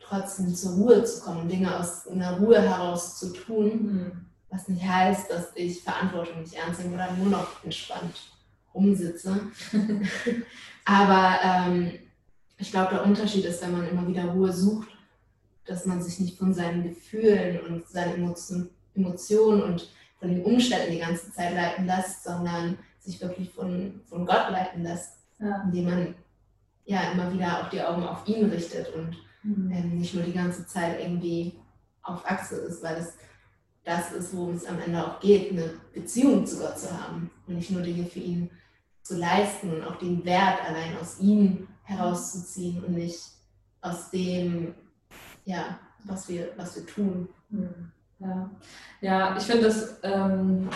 trotzdem 0.00 0.54
zur 0.54 0.72
Ruhe 0.72 1.04
zu 1.04 1.20
kommen 1.20 1.48
Dinge 1.48 1.78
aus 1.78 2.06
einer 2.08 2.38
Ruhe 2.38 2.60
heraus 2.60 3.18
zu 3.18 3.32
tun, 3.32 3.66
mhm. 3.66 4.26
was 4.50 4.68
nicht 4.68 4.84
heißt, 4.84 5.30
dass 5.30 5.48
ich 5.54 5.82
Verantwortung 5.82 6.40
nicht 6.40 6.54
ernst 6.54 6.80
nehme 6.80 6.94
oder 6.94 7.12
nur 7.12 7.30
noch 7.30 7.64
entspannt 7.64 8.14
rumsitze. 8.74 9.40
Aber 10.84 11.38
ähm, 11.42 11.92
ich 12.58 12.70
glaube, 12.70 12.94
der 12.94 13.04
Unterschied 13.04 13.44
ist, 13.44 13.62
wenn 13.62 13.72
man 13.72 13.88
immer 13.88 14.06
wieder 14.06 14.26
Ruhe 14.26 14.52
sucht, 14.52 14.88
dass 15.66 15.86
man 15.86 16.00
sich 16.00 16.20
nicht 16.20 16.38
von 16.38 16.54
seinen 16.54 16.84
Gefühlen 16.84 17.60
und 17.60 17.88
seinen 17.88 18.32
Emotionen 18.94 19.62
und 19.62 19.90
von 20.18 20.28
den 20.28 20.44
Umständen 20.44 20.92
die 20.92 21.00
ganze 21.00 21.32
Zeit 21.32 21.54
leiten 21.54 21.86
lässt, 21.86 22.24
sondern 22.24 22.78
sich 23.00 23.20
wirklich 23.20 23.50
von, 23.50 24.00
von 24.08 24.24
Gott 24.24 24.50
leiten 24.50 24.82
lässt, 24.82 25.18
ja. 25.40 25.62
indem 25.64 25.84
man 25.84 26.14
ja 26.86 27.12
immer 27.12 27.32
wieder 27.32 27.60
auch 27.60 27.68
die 27.68 27.82
Augen 27.82 28.04
auf 28.04 28.26
ihn 28.26 28.48
richtet 28.48 28.88
und 28.94 29.16
mhm. 29.42 29.70
ähm, 29.70 29.98
nicht 29.98 30.14
nur 30.14 30.22
die 30.22 30.32
ganze 30.32 30.66
Zeit 30.66 31.00
irgendwie 31.00 31.58
auf 32.02 32.24
Achse 32.24 32.56
ist, 32.56 32.82
weil 32.82 32.96
es 32.96 33.14
das 33.84 34.10
ist, 34.12 34.36
worum 34.36 34.54
es 34.54 34.66
am 34.66 34.80
Ende 34.80 35.04
auch 35.04 35.20
geht, 35.20 35.52
eine 35.52 35.74
Beziehung 35.94 36.44
zu 36.44 36.58
Gott 36.58 36.78
zu 36.78 36.90
haben 36.90 37.30
und 37.46 37.54
nicht 37.54 37.70
nur 37.70 37.82
Dinge 37.82 38.04
für 38.04 38.18
ihn 38.18 38.50
zu 39.02 39.16
leisten 39.16 39.72
und 39.72 39.84
auch 39.84 39.96
den 39.96 40.24
Wert 40.24 40.58
allein 40.68 40.98
aus 41.00 41.20
ihm 41.20 41.68
herauszuziehen 41.84 42.82
und 42.82 42.94
nicht 42.94 43.20
aus 43.80 44.10
dem, 44.10 44.74
ja, 45.44 45.78
was 46.04 46.28
wir, 46.28 46.50
was 46.56 46.74
wir 46.74 46.86
tun. 46.86 47.28
Mhm. 47.48 47.92
Ja, 48.18 48.50
ja 49.00 49.36
ich 49.36 49.44
finde 49.44 49.66
das 49.66 49.98
ähm, 50.02 50.68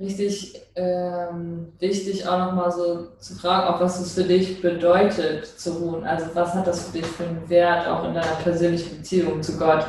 richtig 0.00 0.60
ähm, 0.76 1.72
wichtig, 1.78 2.26
auch 2.26 2.38
nochmal 2.38 2.72
so 2.72 3.08
zu 3.18 3.34
fragen, 3.34 3.68
auch 3.68 3.80
was 3.80 4.00
es 4.00 4.14
für 4.14 4.24
dich 4.24 4.62
bedeutet 4.62 5.46
zu 5.46 5.72
ruhen. 5.72 6.04
Also 6.04 6.26
was 6.34 6.54
hat 6.54 6.66
das 6.66 6.86
für 6.86 6.98
dich 6.98 7.06
für 7.06 7.24
einen 7.24 7.48
Wert 7.48 7.86
auch 7.86 8.04
in 8.04 8.14
deiner 8.14 8.36
persönlichen 8.42 8.96
Beziehung 8.96 9.42
zu 9.42 9.58
Gott? 9.58 9.86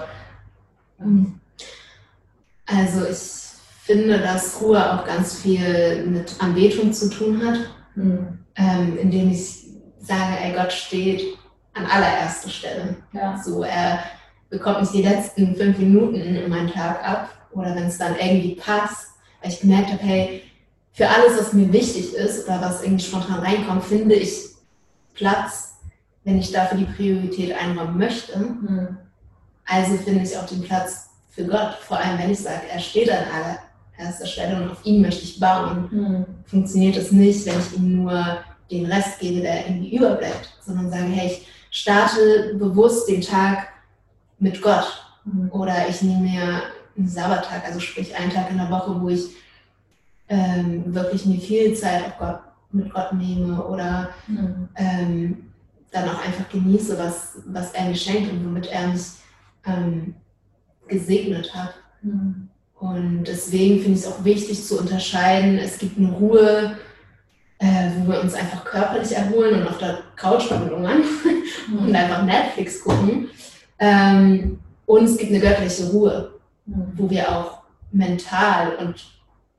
Mhm. 0.98 1.40
Also 2.66 3.06
ich 3.06 3.42
finde, 3.84 4.20
dass 4.20 4.62
Ruhe 4.62 4.94
auch 4.94 5.06
ganz 5.06 5.42
viel 5.42 6.06
mit 6.06 6.36
Anbetung 6.40 6.92
zu 6.92 7.10
tun 7.10 7.46
hat, 7.46 7.60
mhm. 7.96 8.40
ähm, 8.56 8.98
indem 8.98 9.32
ich 9.32 9.66
sage, 10.00 10.38
ey, 10.44 10.54
Gott 10.54 10.74
steht 10.74 11.38
an 11.74 11.86
allererster 11.86 12.50
Stelle. 12.50 12.96
Ja. 13.14 13.42
So, 13.42 13.64
er 13.64 14.00
bekommt 14.50 14.82
nicht 14.82 14.94
die 14.94 15.04
letzten 15.04 15.56
fünf 15.56 15.78
Minuten 15.78 16.16
in 16.16 16.50
meinen 16.50 16.70
Tag 16.70 17.02
ab 17.08 17.30
oder 17.52 17.76
wenn 17.76 17.86
es 17.86 17.98
dann 17.98 18.16
irgendwie 18.20 18.56
passt, 18.56 19.11
weil 19.42 19.52
ich 19.52 19.60
gemerkt 19.60 19.92
habe, 19.92 20.04
hey, 20.04 20.44
für 20.94 21.08
alles, 21.08 21.40
was 21.40 21.54
mir 21.54 21.72
wichtig 21.72 22.14
ist 22.14 22.46
oder 22.46 22.62
was 22.62 22.84
irgendwie 22.84 23.04
spontan 23.04 23.40
reinkommt, 23.40 23.84
finde 23.84 24.16
ich 24.16 24.50
Platz, 25.14 25.76
wenn 26.24 26.40
ich 26.40 26.52
dafür 26.52 26.78
die 26.78 26.86
Priorität 26.86 27.54
einräumen 27.56 27.98
möchte. 27.98 28.38
Mhm. 28.38 28.98
Also 29.66 29.96
finde 29.98 30.24
ich 30.24 30.38
auch 30.38 30.46
den 30.46 30.62
Platz 30.62 31.10
für 31.30 31.46
Gott, 31.46 31.76
vor 31.82 31.98
allem 31.98 32.20
wenn 32.20 32.32
ich 32.32 32.40
sage, 32.40 32.68
er 32.70 32.80
steht 32.80 33.10
an 33.10 33.24
allererster 33.98 34.28
Stelle 34.28 34.62
und 34.62 34.72
auf 34.72 34.86
ihn 34.86 35.02
möchte 35.02 35.24
ich 35.24 35.40
bauen. 35.40 35.90
Mhm. 35.92 36.26
Funktioniert 36.46 36.98
es 36.98 37.12
nicht, 37.12 37.46
wenn 37.46 37.60
ich 37.60 37.78
ihm 37.78 38.04
nur 38.04 38.38
den 38.70 38.86
Rest 38.86 39.20
gebe, 39.20 39.42
der 39.42 39.68
irgendwie 39.68 39.96
überbleibt, 39.96 40.50
sondern 40.62 40.90
sage, 40.90 41.06
hey, 41.06 41.28
ich 41.28 41.48
starte 41.72 42.56
bewusst 42.56 43.08
den 43.08 43.22
Tag 43.22 43.70
mit 44.40 44.62
Gott. 44.62 45.06
Mhm. 45.24 45.50
Oder 45.52 45.88
ich 45.88 46.02
nehme 46.02 46.22
mir 46.22 46.64
einen 46.98 47.08
Sabbattag, 47.08 47.66
also 47.66 47.80
sprich 47.80 48.16
einen 48.16 48.32
Tag 48.32 48.52
in 48.52 48.58
der 48.58 48.70
Woche, 48.70 49.00
wo 49.00 49.10
ich 49.10 49.30
ähm, 50.30 50.94
wirklich 50.94 51.26
mir 51.26 51.40
viel 51.40 51.74
Zeit 51.76 52.06
auf 52.06 52.18
Gott, 52.18 52.40
mit 52.72 52.94
Gott 52.94 53.14
nehme 53.14 53.64
oder 53.64 54.10
mhm. 54.28 54.70
ähm, 54.76 55.52
dann 55.92 56.08
auch 56.10 56.26
einfach 56.26 56.48
genieße, 56.50 56.98
was, 56.98 57.40
was 57.48 57.74
er 57.74 57.86
mir 57.86 57.96
schenkt 57.96 58.32
und 58.32 58.46
womit 58.46 58.68
er 58.68 58.88
mich 58.88 59.02
ähm, 59.66 60.16
gesegnet 60.88 61.54
hat. 61.54 61.74
Mhm. 62.02 62.48
Und 62.80 63.26
deswegen 63.26 63.82
finde 63.82 64.00
ich 64.00 64.06
es 64.06 64.12
auch 64.12 64.24
wichtig 64.24 64.66
zu 64.66 64.80
unterscheiden, 64.80 65.58
es 65.58 65.78
gibt 65.78 66.00
eine 66.00 66.12
Ruhe, 66.12 66.78
äh, 67.60 67.90
wo 67.98 68.12
wir 68.12 68.22
uns 68.22 68.34
einfach 68.34 68.64
körperlich 68.66 69.12
erholen 69.12 69.62
und 69.62 69.68
auf 69.68 69.78
der 69.78 70.00
Couch 70.16 70.50
rumlungern 70.50 71.04
mhm. 71.68 71.80
und 71.80 71.96
einfach 71.96 72.24
Netflix 72.24 72.82
gucken. 72.82 73.30
Ähm, 73.78 74.60
und 74.86 75.04
es 75.04 75.18
gibt 75.18 75.32
eine 75.32 75.42
göttliche 75.42 75.92
Ruhe 75.92 76.41
wo 76.96 77.10
wir 77.10 77.32
auch 77.32 77.62
mental 77.92 78.76
und 78.76 78.96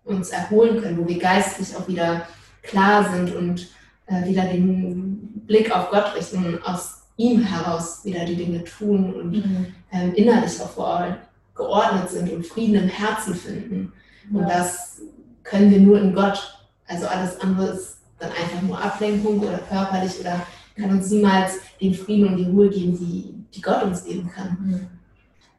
uns 0.04 0.30
erholen 0.30 0.80
können, 0.80 0.98
wo 0.98 1.06
wir 1.06 1.18
geistlich 1.18 1.76
auch 1.76 1.86
wieder 1.88 2.26
klar 2.62 3.10
sind 3.12 3.34
und 3.34 3.68
äh, 4.06 4.26
wieder 4.26 4.44
den 4.44 5.42
Blick 5.46 5.74
auf 5.74 5.90
Gott 5.90 6.14
richten 6.16 6.44
und 6.44 6.66
aus 6.66 7.02
ihm 7.16 7.42
heraus 7.42 8.04
wieder 8.04 8.24
die 8.24 8.36
Dinge 8.36 8.64
tun 8.64 9.12
und 9.14 9.32
mhm. 9.32 9.66
ähm, 9.92 10.14
innerlich 10.14 10.60
auch 10.60 10.70
vor 10.70 10.96
allem 10.96 11.16
geordnet 11.54 12.10
sind 12.10 12.30
und 12.32 12.46
Frieden 12.46 12.82
im 12.82 12.88
Herzen 12.88 13.34
finden. 13.34 13.92
Ja. 14.30 14.38
Und 14.38 14.48
das 14.48 15.00
können 15.42 15.70
wir 15.70 15.80
nur 15.80 16.00
in 16.00 16.14
Gott. 16.14 16.58
Also 16.86 17.06
alles 17.06 17.38
andere 17.40 17.68
ist 17.68 17.98
dann 18.18 18.30
einfach 18.30 18.62
nur 18.62 18.80
Ablenkung 18.80 19.40
oder 19.40 19.58
körperlich 19.58 20.18
oder 20.20 20.46
kann 20.76 20.90
uns 20.90 21.10
niemals 21.10 21.58
den 21.80 21.94
Frieden 21.94 22.28
und 22.28 22.36
die 22.36 22.50
Ruhe 22.50 22.70
geben, 22.70 22.98
die, 22.98 23.34
die 23.54 23.60
Gott 23.60 23.82
uns 23.82 24.04
geben 24.04 24.30
kann. 24.34 24.56
Mhm. 24.60 24.86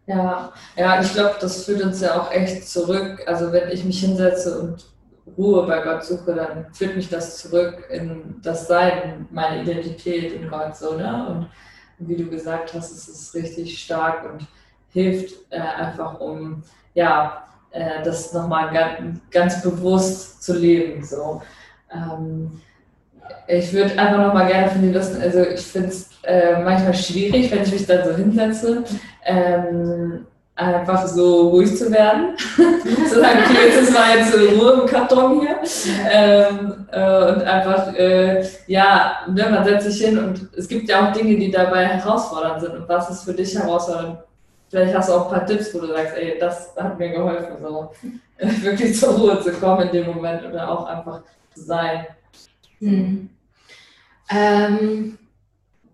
Ja, 0.05 0.51
ja, 0.75 1.01
ich 1.01 1.13
glaube, 1.13 1.35
das 1.39 1.63
führt 1.63 1.81
uns 1.81 2.01
ja 2.01 2.19
auch 2.19 2.31
echt 2.31 2.67
zurück. 2.67 3.23
Also 3.25 3.51
wenn 3.53 3.69
ich 3.69 3.85
mich 3.85 4.01
hinsetze 4.01 4.59
und 4.59 4.85
Ruhe 5.37 5.65
bei 5.65 5.81
Gott 5.81 6.03
suche, 6.03 6.33
dann 6.35 6.73
führt 6.73 6.95
mich 6.97 7.09
das 7.09 7.37
zurück 7.37 7.87
in 7.89 8.35
das 8.41 8.67
Sein, 8.67 9.27
meine 9.31 9.61
Identität 9.61 10.33
in 10.33 10.49
Gott 10.49 10.75
so, 10.75 10.95
ne? 10.95 11.27
Und 11.99 12.07
wie 12.07 12.17
du 12.17 12.29
gesagt 12.29 12.73
hast, 12.73 12.91
es 12.91 13.07
ist 13.07 13.33
richtig 13.33 13.79
stark 13.81 14.29
und 14.29 14.45
hilft 14.89 15.35
äh, 15.51 15.59
einfach, 15.59 16.19
um 16.19 16.63
ja, 16.93 17.47
äh, 17.71 18.03
das 18.03 18.33
nochmal 18.33 18.73
ganz, 18.73 19.19
ganz 19.31 19.61
bewusst 19.61 20.43
zu 20.43 20.53
leben. 20.57 21.03
So. 21.03 21.41
Ähm, 21.91 22.61
ich 23.47 23.71
würde 23.71 23.97
einfach 23.97 24.27
nochmal 24.27 24.47
gerne 24.47 24.69
von 24.69 24.81
dir 24.81 24.93
wissen, 24.93 25.21
also 25.21 25.41
ich 25.43 25.61
finde 25.61 25.89
es 25.89 26.09
äh, 26.23 26.62
manchmal 26.62 26.93
schwierig, 26.93 27.51
wenn 27.51 27.63
ich 27.63 27.71
mich 27.71 27.86
dann 27.86 28.05
so 28.05 28.15
hinsetze, 28.15 28.83
ähm, 29.25 30.25
einfach 30.55 31.07
so 31.07 31.49
ruhig 31.49 31.75
zu 31.75 31.91
werden. 31.91 32.38
zu 32.38 33.19
sagen, 33.19 33.39
okay, 33.43 33.65
jetzt 33.65 33.81
ist 33.81 33.93
mal 33.93 34.17
jetzt 34.17 34.33
Ruhe 34.36 34.81
im 34.81 34.86
Karton 34.88 35.41
hier. 35.41 35.57
Ähm, 36.09 36.86
äh, 36.91 37.31
und 37.31 37.43
einfach, 37.43 37.93
äh, 37.95 38.45
ja, 38.67 39.25
ne, 39.27 39.49
man 39.49 39.63
setzt 39.63 39.89
sich 39.89 40.05
hin 40.05 40.17
und 40.17 40.49
es 40.55 40.67
gibt 40.67 40.89
ja 40.89 41.07
auch 41.07 41.13
Dinge, 41.13 41.36
die 41.38 41.51
dabei 41.51 41.86
herausfordernd 41.86 42.62
sind. 42.62 42.75
Und 42.75 42.89
was 42.89 43.09
ist 43.09 43.23
für 43.23 43.33
dich 43.33 43.57
herausfordernd? 43.57 44.19
Vielleicht 44.69 44.95
hast 44.95 45.09
du 45.09 45.13
auch 45.13 45.25
ein 45.25 45.39
paar 45.39 45.45
Tipps, 45.45 45.73
wo 45.73 45.79
du 45.79 45.88
sagst, 45.88 46.17
ey, 46.17 46.38
das 46.39 46.75
hat 46.75 46.97
mir 46.97 47.09
geholfen, 47.09 47.57
so 47.62 47.91
wirklich 48.62 48.99
zur 48.99 49.13
Ruhe 49.13 49.41
zu 49.41 49.51
kommen 49.53 49.88
in 49.88 49.91
dem 49.91 50.15
Moment 50.15 50.43
oder 50.45 50.69
auch 50.69 50.86
einfach 50.86 51.21
zu 51.53 51.63
sein. 51.63 52.07
Hm. 52.79 53.29
Ähm, 54.31 55.17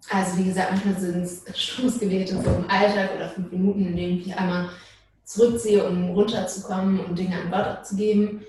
also 0.09 0.37
wie 0.37 0.45
gesagt, 0.45 0.71
manchmal 0.71 0.95
sind 0.95 1.23
es 1.23 1.43
Stoßgebete 1.55 2.41
so 2.41 2.49
im 2.49 2.69
Alltag 2.69 3.11
oder 3.15 3.29
fünf 3.29 3.51
Minuten, 3.51 3.85
in 3.87 3.95
denen 3.95 4.19
ich 4.19 4.27
mich 4.27 4.37
einmal 4.37 4.69
zurückziehe, 5.23 5.87
um 5.87 6.11
runterzukommen 6.11 6.99
und 7.01 7.17
Dinge 7.17 7.39
an 7.39 7.51
Gott 7.51 7.65
abzugeben. 7.65 8.41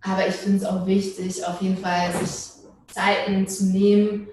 Aber 0.00 0.26
ich 0.26 0.34
finde 0.34 0.58
es 0.58 0.64
auch 0.64 0.86
wichtig, 0.86 1.44
auf 1.44 1.60
jeden 1.60 1.78
Fall 1.78 2.12
sich 2.12 2.52
Zeiten 2.86 3.46
zu 3.46 3.66
nehmen, 3.66 4.28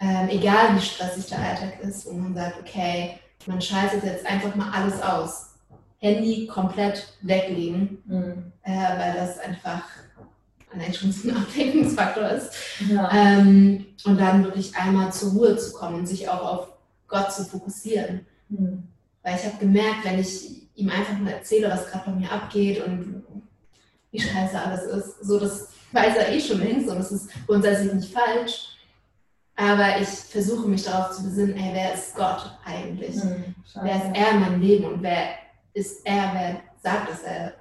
ähm, 0.00 0.28
egal 0.28 0.76
wie 0.76 0.80
stressig 0.80 1.26
der 1.26 1.38
Alltag 1.38 1.80
ist, 1.80 2.06
wo 2.06 2.12
man 2.12 2.34
sagt, 2.34 2.60
okay, 2.60 3.18
man 3.46 3.60
schaltet 3.60 4.04
jetzt 4.04 4.26
einfach 4.26 4.54
mal 4.54 4.70
alles 4.72 5.00
aus. 5.00 5.54
Handy 5.98 6.46
komplett 6.46 7.08
weglegen, 7.22 8.02
mhm. 8.04 8.52
äh, 8.62 8.98
weil 8.98 9.14
das 9.14 9.38
einfach 9.38 9.82
allein 10.74 10.94
schon 10.94 11.12
so 11.12 11.28
ein 11.28 11.36
Ablenkungsfaktor 11.36 12.28
ist. 12.30 12.50
Ja. 12.88 13.10
Ähm, 13.12 13.86
und 14.04 14.20
dann 14.20 14.44
wirklich 14.44 14.74
einmal 14.76 15.12
zur 15.12 15.32
Ruhe 15.32 15.56
zu 15.56 15.72
kommen 15.72 16.00
und 16.00 16.06
sich 16.06 16.28
auch 16.28 16.42
auf 16.42 16.68
Gott 17.08 17.32
zu 17.32 17.44
fokussieren. 17.44 18.26
Mhm. 18.48 18.84
Weil 19.22 19.36
ich 19.36 19.44
habe 19.44 19.58
gemerkt, 19.58 20.04
wenn 20.04 20.18
ich 20.18 20.68
ihm 20.74 20.90
einfach 20.90 21.18
nur 21.18 21.30
erzähle, 21.30 21.70
was 21.70 21.86
gerade 21.86 22.10
bei 22.10 22.16
mir 22.16 22.30
abgeht 22.30 22.84
und 22.84 23.24
wie 24.10 24.20
scheiße 24.20 24.60
alles 24.60 24.82
ist, 24.82 25.24
so 25.24 25.38
das 25.40 25.68
weiß 25.92 26.16
er 26.16 26.32
eh 26.32 26.40
schon 26.40 26.60
längst 26.60 26.88
und 26.88 26.98
das 26.98 27.12
ist 27.12 27.30
grundsätzlich 27.46 27.92
nicht 27.92 28.12
falsch. 28.12 28.68
Aber 29.56 30.00
ich 30.00 30.08
versuche 30.08 30.68
mich 30.68 30.84
darauf 30.84 31.12
zu 31.16 31.22
besinnen, 31.22 31.56
ey, 31.56 31.70
wer 31.72 31.94
ist 31.94 32.16
Gott 32.16 32.58
eigentlich? 32.64 33.14
Mhm, 33.16 33.54
wer 33.82 33.96
ist 33.96 34.16
er 34.16 34.30
in 34.32 34.40
meinem 34.40 34.60
Leben 34.60 34.84
und 34.84 35.02
wer 35.02 35.28
ist 35.74 36.04
er, 36.04 36.30
wer 36.34 36.60
sagt, 36.82 37.10
dass 37.10 37.22
er 37.22 37.54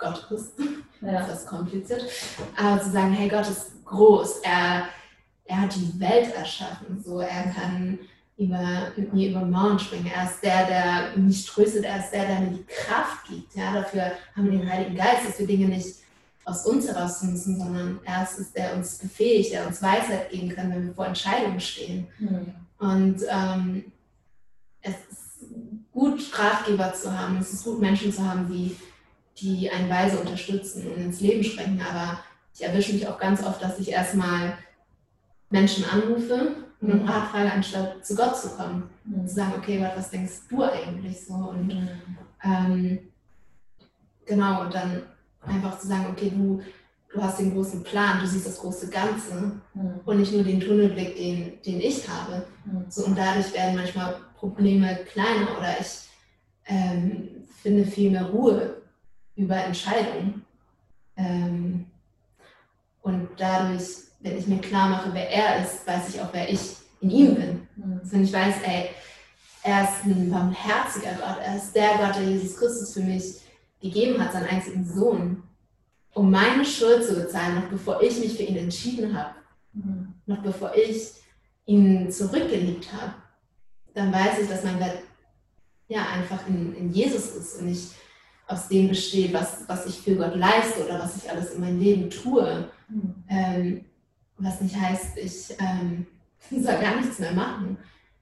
Gott 0.00 0.30
ist? 0.30 0.52
Ja. 1.00 1.12
Das 1.12 1.40
ist 1.40 1.46
kompliziert. 1.46 2.04
Aber 2.56 2.80
zu 2.80 2.90
sagen, 2.90 3.12
hey, 3.12 3.28
Gott 3.28 3.48
ist 3.48 3.84
groß, 3.84 4.38
er, 4.42 4.84
er 5.44 5.60
hat 5.60 5.74
die 5.74 5.98
Welt 6.00 6.34
erschaffen, 6.34 7.02
so 7.04 7.20
er 7.20 7.44
kann 7.50 7.98
über, 8.36 8.92
mit 8.96 9.12
mir 9.12 9.30
über 9.30 9.44
Mauern 9.44 9.78
springen. 9.78 10.10
Er 10.14 10.24
ist 10.24 10.42
der, 10.42 10.66
der 10.66 11.16
mich 11.16 11.44
tröstet, 11.44 11.84
er 11.84 11.98
ist 11.98 12.10
der, 12.10 12.26
der 12.26 12.40
mir 12.40 12.50
die 12.50 12.64
Kraft 12.64 13.26
gibt. 13.28 13.54
Ja, 13.54 13.74
dafür 13.74 14.12
haben 14.34 14.50
wir 14.50 14.58
den 14.58 14.70
Heiligen 14.70 14.96
Geist, 14.96 15.28
dass 15.28 15.38
wir 15.38 15.46
Dinge 15.46 15.68
nicht 15.68 15.96
aus 16.44 16.64
uns 16.66 16.88
heraus 16.88 17.22
müssen, 17.22 17.58
sondern 17.58 18.00
er 18.04 18.22
ist 18.22 18.38
es, 18.38 18.52
der 18.52 18.74
uns 18.74 18.98
befähigt, 18.98 19.52
der 19.52 19.66
uns 19.66 19.82
Weisheit 19.82 20.30
geben 20.30 20.48
kann, 20.48 20.70
wenn 20.70 20.86
wir 20.86 20.94
vor 20.94 21.06
Entscheidungen 21.06 21.60
stehen. 21.60 22.06
Mhm. 22.18 22.54
Und 22.78 23.20
ähm, 23.28 23.92
es 24.80 24.94
ist 25.10 25.44
gut, 25.92 26.20
Ratgeber 26.38 26.94
zu 26.94 27.16
haben, 27.16 27.36
es 27.38 27.52
ist 27.52 27.64
gut, 27.64 27.78
Menschen 27.78 28.10
zu 28.10 28.26
haben, 28.26 28.48
die 28.48 28.74
die 29.38 29.70
einen 29.70 29.88
weise 29.88 30.18
unterstützen 30.18 30.86
und 30.86 30.96
ins 30.96 31.20
Leben 31.20 31.42
sprechen. 31.44 31.80
Aber 31.88 32.20
ich 32.54 32.62
erwische 32.62 32.92
mich 32.92 33.06
auch 33.06 33.18
ganz 33.18 33.42
oft, 33.42 33.62
dass 33.62 33.78
ich 33.78 33.90
erstmal 33.90 34.58
Menschen 35.50 35.84
anrufe 35.84 36.56
und 36.80 36.92
um 36.92 37.08
Rat 37.08 37.28
frage, 37.28 37.52
anstatt 37.52 38.06
zu 38.06 38.14
Gott 38.14 38.36
zu 38.36 38.48
kommen. 38.50 38.88
Und 39.04 39.28
zu 39.28 39.34
sagen, 39.34 39.54
okay, 39.58 39.84
was 39.94 40.10
denkst 40.10 40.48
du 40.48 40.62
eigentlich 40.62 41.26
so? 41.26 41.34
Und 41.34 41.88
ähm, 42.42 42.98
genau, 44.26 44.62
und 44.62 44.74
dann 44.74 45.02
einfach 45.42 45.78
zu 45.78 45.88
sagen, 45.88 46.06
okay, 46.10 46.30
du, 46.34 46.62
du 47.12 47.22
hast 47.22 47.40
den 47.40 47.52
großen 47.52 47.82
Plan, 47.82 48.20
du 48.20 48.26
siehst 48.26 48.46
das 48.46 48.58
große 48.58 48.88
Ganze 48.88 49.60
mhm. 49.74 50.00
und 50.04 50.18
nicht 50.18 50.32
nur 50.32 50.42
den 50.42 50.60
Tunnelblick, 50.60 51.16
den, 51.16 51.62
den 51.62 51.80
ich 51.80 52.08
habe. 52.08 52.46
Mhm. 52.64 52.84
So, 52.88 53.04
und 53.04 53.18
dadurch 53.18 53.52
werden 53.52 53.76
manchmal 53.76 54.16
Probleme 54.36 55.00
kleiner 55.12 55.58
oder 55.58 55.76
ich 55.80 56.08
ähm, 56.66 57.28
finde 57.62 57.84
viel 57.84 58.10
mehr 58.10 58.24
Ruhe 58.24 58.79
über 59.40 59.56
Entscheidungen. 59.56 60.44
Ähm, 61.16 61.86
und 63.02 63.28
dadurch, 63.38 63.84
wenn 64.20 64.38
ich 64.38 64.46
mir 64.46 64.60
klar 64.60 64.90
mache, 64.90 65.14
wer 65.14 65.30
er 65.30 65.64
ist, 65.64 65.86
weiß 65.86 66.10
ich 66.10 66.20
auch, 66.20 66.28
wer 66.32 66.48
ich 66.50 66.76
in 67.00 67.10
ihm 67.10 67.34
bin. 67.34 67.68
Mhm. 67.76 68.00
Also 68.00 68.12
wenn 68.12 68.24
ich 68.24 68.32
weiß, 68.32 68.56
ey, 68.64 68.90
er 69.62 69.84
ist 69.84 70.04
ein 70.04 70.30
barmherziger 70.30 71.14
Gott, 71.14 71.38
er 71.42 71.56
ist 71.56 71.74
der 71.74 71.96
Gott, 71.96 72.16
der 72.16 72.24
Jesus 72.24 72.56
Christus 72.58 72.92
für 72.92 73.00
mich 73.00 73.40
gegeben 73.80 74.22
hat, 74.22 74.32
seinen 74.32 74.48
einzigen 74.48 74.84
Sohn, 74.86 75.42
um 76.12 76.30
meine 76.30 76.64
Schuld 76.64 77.04
zu 77.04 77.14
bezahlen, 77.14 77.56
noch 77.56 77.68
bevor 77.68 78.02
ich 78.02 78.18
mich 78.18 78.36
für 78.36 78.42
ihn 78.42 78.56
entschieden 78.56 79.16
habe, 79.16 79.34
mhm. 79.72 80.14
noch 80.26 80.42
bevor 80.42 80.74
ich 80.74 81.12
ihn 81.64 82.10
zurückgeliebt 82.10 82.92
habe, 82.92 83.14
dann 83.94 84.12
weiß 84.12 84.40
ich, 84.42 84.48
dass 84.48 84.64
mein 84.64 84.80
Wert 84.80 84.98
ja 85.88 86.06
einfach 86.14 86.46
in, 86.46 86.74
in 86.74 86.92
Jesus 86.92 87.34
ist 87.34 87.60
und 87.60 87.68
ich 87.68 87.90
aus 88.50 88.66
dem 88.66 88.88
besteht, 88.88 89.32
was, 89.32 89.68
was 89.68 89.86
ich 89.86 90.00
für 90.00 90.16
Gott 90.16 90.34
leiste 90.34 90.84
oder 90.84 90.98
was 90.98 91.16
ich 91.16 91.30
alles 91.30 91.52
in 91.52 91.60
meinem 91.60 91.78
Leben 91.78 92.10
tue. 92.10 92.68
Mhm. 92.88 93.14
Ähm, 93.28 93.84
was 94.38 94.60
nicht 94.60 94.74
heißt, 94.74 95.16
ich 95.18 95.54
ähm, 95.60 96.06
soll 96.50 96.80
gar 96.80 96.96
nichts 96.96 97.20
mehr 97.20 97.32
machen. 97.32 97.78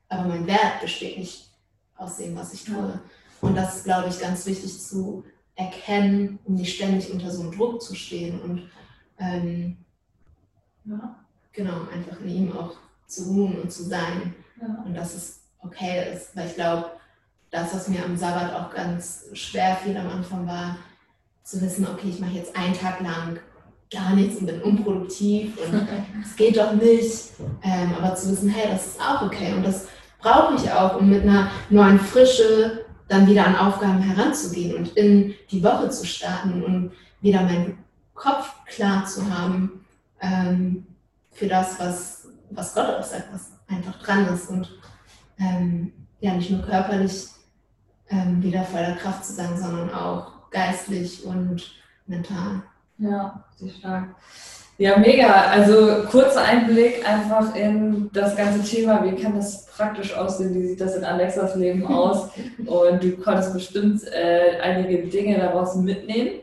Aber 0.09 0.29
mein 0.29 0.47
Wert 0.47 0.83
besteht 0.83 1.19
nicht 1.19 1.51
aus 1.97 2.19
dem, 2.19 2.37
was 2.37 2.53
ich 2.53 2.64
tue. 2.64 3.01
Und 3.41 3.55
das 3.55 3.77
ist, 3.77 3.85
glaube 3.85 4.11
ich, 4.11 4.21
ganz 4.21 4.45
wichtig 4.45 4.79
zu 4.79 5.25
erkennen, 5.55 6.38
um 6.45 6.55
nicht 6.55 6.77
ständig 6.77 7.11
unter 7.11 7.31
so 7.31 7.43
einem 7.43 7.53
Druck 7.53 7.83
zu 7.83 7.95
stehen 7.95 8.41
und 8.41 8.71
ähm, 9.19 9.79
ja. 10.85 11.17
genau, 11.53 11.88
einfach 11.93 12.21
in 12.21 12.29
ihm 12.29 12.53
auch 12.53 12.77
zu 13.07 13.25
ruhen 13.25 13.62
und 13.62 13.73
zu 13.73 13.83
sein. 13.83 14.35
Ja. 14.61 14.83
Und 14.85 14.95
dass 14.95 15.14
es 15.14 15.41
okay 15.61 16.12
ist, 16.12 16.37
weil 16.37 16.49
ich 16.49 16.55
glaube, 16.55 16.91
das, 17.51 17.75
was 17.75 17.89
mir 17.89 18.05
am 18.05 18.17
Sabbat 18.17 18.55
auch 18.55 18.75
ganz 18.75 19.27
schwer 19.33 19.77
fiel 19.77 19.97
am 19.97 20.09
Anfang, 20.09 20.47
war 20.47 20.77
zu 21.43 21.61
wissen, 21.61 21.87
okay, 21.87 22.09
ich 22.11 22.21
mache 22.21 22.33
jetzt 22.33 22.55
einen 22.57 22.75
Tag 22.75 23.01
lang 23.01 23.39
gar 23.91 24.15
nichts 24.15 24.39
und 24.39 24.47
bin 24.47 24.61
unproduktiv 24.61 25.57
und 25.67 25.89
es 26.23 26.37
geht 26.37 26.57
doch 26.57 26.73
nicht. 26.75 27.31
Ähm, 27.63 27.95
aber 27.97 28.15
zu 28.15 28.31
wissen, 28.31 28.51
hey, 28.51 28.71
das 28.71 28.87
ist 28.87 29.01
auch 29.01 29.23
okay 29.23 29.55
und 29.55 29.65
das 29.65 29.89
brauche 30.21 30.55
ich 30.55 30.71
auch, 30.71 31.01
um 31.01 31.09
mit 31.09 31.23
einer 31.23 31.51
neuen 31.71 31.99
Frische 31.99 32.85
dann 33.09 33.27
wieder 33.27 33.47
an 33.47 33.57
Aufgaben 33.57 34.03
heranzugehen 34.03 34.77
und 34.77 34.89
in 34.97 35.35
die 35.51 35.63
Woche 35.63 35.89
zu 35.89 36.07
starten 36.07 36.63
und 36.63 36.93
wieder 37.23 37.43
meinen 37.43 37.79
Kopf 38.15 38.53
klar 38.67 39.07
zu 39.07 39.33
haben 39.33 39.87
ähm, 40.21 40.87
für 41.31 41.47
das, 41.47 41.81
was, 41.81 42.29
was 42.51 42.75
Gott 42.75 42.87
auch 42.87 43.03
sagt, 43.03 43.33
was 43.33 43.53
einfach 43.69 43.99
dran 44.01 44.27
ist 44.29 44.51
und 44.51 44.79
ähm, 45.39 45.93
ja, 46.21 46.35
nicht 46.35 46.51
nur 46.51 46.63
körperlich 46.63 47.29
ähm, 48.11 48.42
wieder 48.42 48.62
voller 48.64 48.97
Kraft 48.97 49.25
zu 49.25 49.33
sein, 49.33 49.57
sondern 49.57 49.92
auch 49.92 50.51
geistlich 50.51 51.25
und 51.25 51.75
mental. 52.07 52.62
Ja, 52.99 53.44
sehr 53.57 53.71
stark. 53.71 54.09
Ja, 54.79 54.97
mega. 54.97 55.27
Also 55.27 56.05
kurzer 56.09 56.42
Einblick 56.42 57.07
einfach 57.09 57.55
in 57.57 58.11
das 58.12 58.37
ganze 58.37 58.62
Thema. 58.62 59.03
Wie 59.05 59.21
kann 59.21 59.35
das 59.35 59.66
praktisch 59.66 60.14
aussehen? 60.14 60.55
Wie 60.55 60.68
sieht 60.68 60.81
das 60.81 60.94
in 60.94 61.05
Alexas 61.05 61.57
Leben 61.57 61.85
aus? 61.88 62.31
Und 62.64 63.03
du 63.03 63.16
konntest 63.16 63.53
bestimmt 63.53 64.05
äh, 64.12 64.61
einige 64.61 65.09
Dinge 65.09 65.38
daraus 65.38 65.75
mitnehmen. 65.75 66.40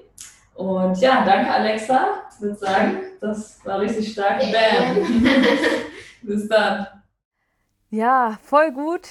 Und 0.53 0.99
ja, 0.99 1.23
danke 1.25 1.51
Alexa, 1.51 2.23
ich 2.33 2.41
würde 2.41 2.57
sagen. 2.57 2.97
Das 3.21 3.59
war 3.65 3.79
richtig 3.79 4.11
stark. 4.11 4.39
Bam. 4.39 5.23
Bis 6.21 6.47
dann. 6.47 6.87
Ja, 7.89 8.37
voll 8.43 8.71
gut. 8.71 9.07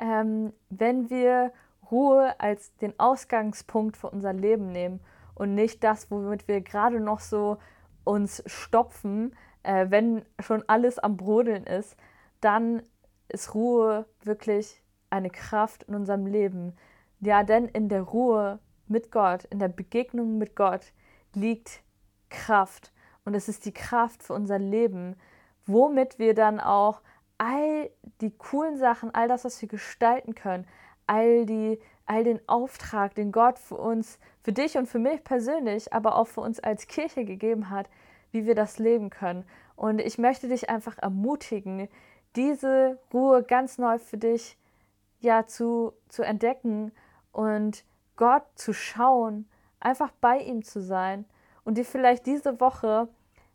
Ähm, 0.00 0.52
wenn 0.70 1.10
wir 1.10 1.52
Ruhe 1.90 2.38
als 2.40 2.74
den 2.76 2.98
Ausgangspunkt 2.98 3.96
für 3.96 4.10
unser 4.10 4.32
Leben 4.32 4.72
nehmen 4.72 5.00
und 5.34 5.54
nicht 5.54 5.84
das, 5.84 6.10
womit 6.10 6.48
wir 6.48 6.60
gerade 6.60 7.00
noch 7.00 7.20
so 7.20 7.58
uns 8.04 8.42
stopfen, 8.46 9.36
äh, 9.62 9.86
wenn 9.90 10.24
schon 10.40 10.64
alles 10.66 10.98
am 10.98 11.16
Brodeln 11.16 11.64
ist, 11.64 11.96
dann 12.40 12.82
ist 13.28 13.54
Ruhe 13.54 14.06
wirklich 14.24 14.82
eine 15.10 15.30
Kraft 15.30 15.84
in 15.84 15.94
unserem 15.94 16.26
Leben. 16.26 16.74
Ja, 17.20 17.42
denn 17.42 17.66
in 17.66 17.88
der 17.88 18.02
Ruhe 18.02 18.58
mit 18.86 19.12
Gott, 19.12 19.44
in 19.44 19.58
der 19.58 19.68
Begegnung 19.68 20.38
mit 20.38 20.56
Gott 20.56 20.92
liegt 21.34 21.82
Kraft. 22.30 22.92
Und 23.24 23.34
es 23.34 23.48
ist 23.48 23.66
die 23.66 23.74
Kraft 23.74 24.22
für 24.22 24.34
unser 24.34 24.58
Leben, 24.58 25.16
womit 25.66 26.18
wir 26.18 26.34
dann 26.34 26.58
auch 26.58 27.02
all 27.40 27.90
die 28.20 28.36
coolen 28.36 28.76
Sachen, 28.76 29.14
all 29.14 29.26
das, 29.26 29.46
was 29.46 29.60
wir 29.62 29.68
gestalten 29.68 30.34
können, 30.34 30.66
all, 31.06 31.46
die, 31.46 31.80
all 32.04 32.22
den 32.22 32.46
Auftrag, 32.46 33.14
den 33.14 33.32
Gott 33.32 33.58
für 33.58 33.76
uns, 33.76 34.18
für 34.42 34.52
dich 34.52 34.76
und 34.76 34.86
für 34.86 34.98
mich 34.98 35.24
persönlich, 35.24 35.90
aber 35.94 36.16
auch 36.16 36.26
für 36.26 36.42
uns 36.42 36.60
als 36.60 36.86
Kirche 36.86 37.24
gegeben 37.24 37.70
hat, 37.70 37.88
wie 38.30 38.44
wir 38.44 38.54
das 38.54 38.78
leben 38.78 39.08
können. 39.08 39.46
Und 39.74 40.02
ich 40.02 40.18
möchte 40.18 40.48
dich 40.48 40.68
einfach 40.68 40.98
ermutigen, 40.98 41.88
diese 42.36 42.98
Ruhe 43.12 43.42
ganz 43.42 43.78
neu 43.78 43.98
für 43.98 44.18
dich 44.18 44.58
ja 45.20 45.46
zu, 45.46 45.94
zu 46.10 46.22
entdecken 46.22 46.92
und 47.32 47.84
Gott 48.16 48.44
zu 48.54 48.74
schauen, 48.74 49.48
einfach 49.80 50.12
bei 50.20 50.40
ihm 50.40 50.62
zu 50.62 50.82
sein 50.82 51.24
und 51.64 51.78
dir 51.78 51.86
vielleicht 51.86 52.26
diese 52.26 52.60
Woche 52.60 53.08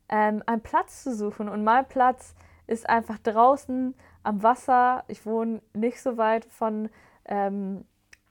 ähm, 0.10 0.42
einen 0.48 0.62
Platz 0.62 1.04
zu 1.04 1.16
suchen. 1.16 1.50
Und 1.50 1.64
mein 1.64 1.88
Platz 1.88 2.34
ist 2.68 2.90
einfach 2.90 3.18
draußen 3.20 3.96
am 4.24 4.44
Wasser. 4.44 5.04
Ich 5.08 5.26
wohne 5.26 5.62
nicht 5.74 6.02
so 6.02 6.18
weit 6.18 6.46
von, 6.46 6.90
ähm, 7.26 7.86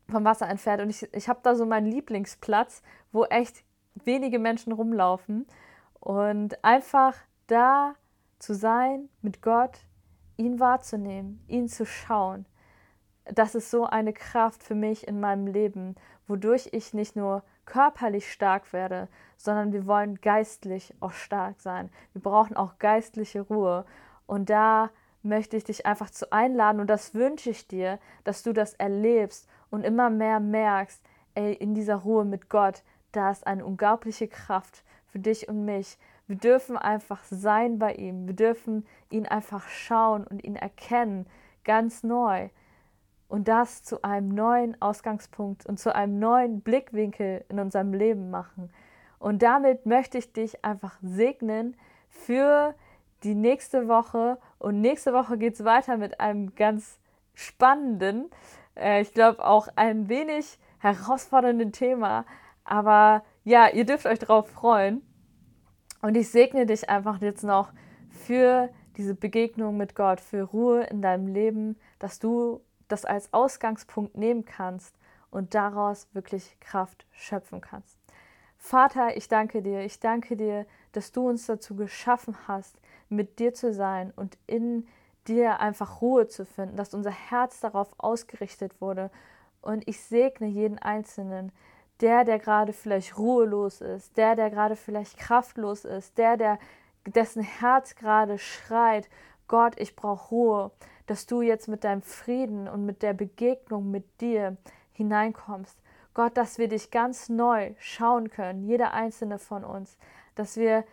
vom 0.09 0.25
Wasser 0.25 0.49
entfernt 0.49 0.83
und 0.83 0.90
ich, 0.90 1.12
ich 1.12 1.29
habe 1.29 1.40
da 1.42 1.55
so 1.55 1.66
meinen 1.66 1.87
Lieblingsplatz, 1.87 2.83
wo 3.12 3.25
echt 3.25 3.64
wenige 4.05 4.38
Menschen 4.38 4.73
rumlaufen. 4.73 5.47
Und 6.01 6.62
einfach 6.64 7.16
da 7.47 7.94
zu 8.38 8.55
sein 8.55 9.09
mit 9.23 9.40
Gott, 9.40 9.79
ihn 10.37 10.61
wahrzunehmen, 10.61 11.42
ihn 11.49 11.68
zu 11.68 11.87
schauen. 11.87 12.44
Das 13.25 13.55
ist 13.55 13.70
so 13.70 13.87
eine 13.87 14.12
Kraft 14.12 14.62
für 14.62 14.75
mich 14.75 15.09
in 15.09 15.20
meinem 15.20 15.47
Leben, 15.47 15.94
wodurch 16.27 16.68
ich 16.73 16.92
nicht 16.92 17.16
nur 17.16 17.42
körperlich 17.64 18.31
stark 18.31 18.73
werde, 18.73 19.09
sondern 19.37 19.73
wir 19.73 19.87
wollen 19.87 20.20
geistlich 20.20 20.94
auch 21.01 21.12
stark 21.12 21.61
sein. 21.61 21.90
Wir 22.12 22.20
brauchen 22.20 22.57
auch 22.57 22.79
geistliche 22.79 23.40
Ruhe. 23.40 23.87
Und 24.27 24.51
da 24.51 24.91
möchte 25.23 25.57
ich 25.57 25.65
dich 25.65 25.87
einfach 25.87 26.11
zu 26.11 26.33
einladen 26.33 26.81
und 26.81 26.89
das 26.89 27.15
wünsche 27.15 27.51
ich 27.51 27.67
dir, 27.67 27.99
dass 28.25 28.43
du 28.43 28.53
das 28.53 28.75
erlebst 28.75 29.49
und 29.71 29.85
immer 29.85 30.11
mehr 30.11 30.39
merkst, 30.39 31.03
ey, 31.35 31.55
in 31.55 31.75
dieser 31.75 31.97
Ruhe 31.97 32.25
mit 32.25 32.49
Gott, 32.49 32.83
da 33.13 33.31
ist 33.31 33.47
eine 33.47 33.65
unglaubliche 33.65 34.29
Kraft 34.29 34.85
für 35.07 35.19
dich 35.19 35.49
und 35.49 35.65
mich. 35.65 35.99
Wir 36.27 36.37
dürfen 36.37 36.77
einfach 36.77 37.23
sein 37.25 37.79
bei 37.79 37.95
ihm. 37.95 38.27
Wir 38.27 38.35
dürfen 38.35 38.87
ihn 39.11 39.27
einfach 39.27 39.69
schauen 39.69 40.27
und 40.27 40.43
ihn 40.43 40.57
erkennen, 40.57 41.27
ganz 41.65 42.03
neu. 42.03 42.49
Und 43.29 43.49
das 43.49 43.83
zu 43.83 44.03
einem 44.03 44.29
neuen 44.29 44.81
Ausgangspunkt 44.81 45.67
und 45.67 45.79
zu 45.79 45.95
einem 45.95 46.19
neuen 46.19 46.61
Blickwinkel 46.61 47.45
in 47.49 47.59
unserem 47.59 47.93
Leben 47.93 48.31
machen. 48.31 48.71
Und 49.19 49.43
damit 49.43 49.87
möchte 49.87 50.19
ich 50.19 50.33
dich 50.33 50.65
einfach 50.65 50.99
segnen 51.03 51.77
für 52.09 52.75
die 53.25 53.35
nächste 53.35 53.89
Woche. 53.89 54.39
Und 54.59 54.81
nächste 54.81 55.13
Woche 55.13 55.39
geht 55.39 55.55
es 55.55 55.65
weiter 55.65 55.97
mit 55.97 56.21
einem 56.21 56.55
ganz 56.55 56.99
spannenden, 57.35 58.31
äh, 58.77 59.01
ich 59.01 59.13
glaube 59.13 59.45
auch 59.45 59.69
ein 59.77 60.09
wenig 60.09 60.59
herausfordernden 60.79 61.73
Thema. 61.73 62.25
Aber 62.65 63.25
ja, 63.45 63.69
ihr 63.69 63.85
dürft 63.85 64.07
euch 64.07 64.19
darauf 64.19 64.49
freuen. 64.49 65.03
Und 66.03 66.17
ich 66.17 66.31
segne 66.31 66.67
dich 66.67 66.89
einfach 66.91 67.21
jetzt 67.21 67.45
noch 67.45 67.73
für 68.11 68.69
diese 68.97 69.15
Begegnung 69.15 69.77
mit 69.77 69.95
Gott, 69.95 70.21
für 70.21 70.43
Ruhe 70.43 70.85
in 70.85 71.03
deinem 71.03 71.27
Leben, 71.27 71.77
dass 71.99 72.19
du 72.19 72.61
das 72.89 73.05
als 73.05 73.33
Ausgangspunkt 73.33 74.17
nehmen 74.17 74.45
kannst 74.45 74.95
und 75.31 75.55
daraus 75.55 76.07
wirklich 76.13 76.59
Kraft 76.61 77.07
schöpfen 77.11 77.61
kannst. 77.61 77.99
Vater, 78.57 79.17
ich 79.17 79.29
danke 79.29 79.63
dir, 79.63 79.81
ich 79.81 79.99
danke 79.99 80.37
dir, 80.37 80.67
dass 80.93 81.13
du 81.13 81.29
uns 81.29 81.47
dazu 81.47 81.75
geschaffen 81.75 82.37
hast, 82.47 82.77
mit 83.14 83.38
dir 83.38 83.55
zu 83.55 83.72
sein 83.72 84.12
und 84.16 84.37
in 84.46 84.87
dir 85.27 85.61
einfach 85.61 86.00
Ruhe 86.00 86.29
zu 86.29 86.44
finden, 86.44 86.77
dass 86.77 86.94
unser 86.94 87.11
Herz 87.11 87.61
darauf 87.61 87.88
ausgerichtet 87.98 88.81
wurde. 88.81 89.11
Und 89.62 89.88
ich 89.88 90.00
segne 90.00 90.46
jeden 90.46 90.79
Einzelnen, 90.79 91.53
der, 92.00 92.24
der 92.24 92.38
gerade 92.38 92.72
vielleicht 92.72 93.18
ruhelos 93.18 93.81
ist, 93.81 94.16
der, 94.16 94.37
der 94.37 94.50
gerade 94.50 94.77
vielleicht 94.77 95.16
kraftlos 95.16 95.85
ist, 95.85 96.18
der, 96.18 96.37
der 96.37 96.59
dessen 97.07 97.42
Herz 97.42 97.94
gerade 97.94 98.38
schreit, 98.38 99.09
Gott, 99.48 99.74
ich 99.79 99.94
brauche 99.94 100.29
Ruhe, 100.31 100.70
dass 101.07 101.27
du 101.27 101.42
jetzt 101.42 101.68
mit 101.68 101.85
deinem 101.85 102.03
Frieden 102.03 102.68
und 102.68 102.87
mit 102.87 103.03
der 103.03 103.12
Begegnung 103.12 103.90
mit 103.90 104.20
dir 104.20 104.57
hineinkommst. 104.92 105.79
Gott, 106.14 106.37
dass 106.37 106.59
wir 106.59 106.68
dich 106.68 106.90
ganz 106.90 107.29
neu 107.29 107.74
schauen 107.79 108.31
können, 108.31 108.64
jeder 108.64 108.94
einzelne 108.94 109.38
von 109.38 109.64
uns, 109.64 109.98
dass 110.35 110.57
wir 110.57 110.85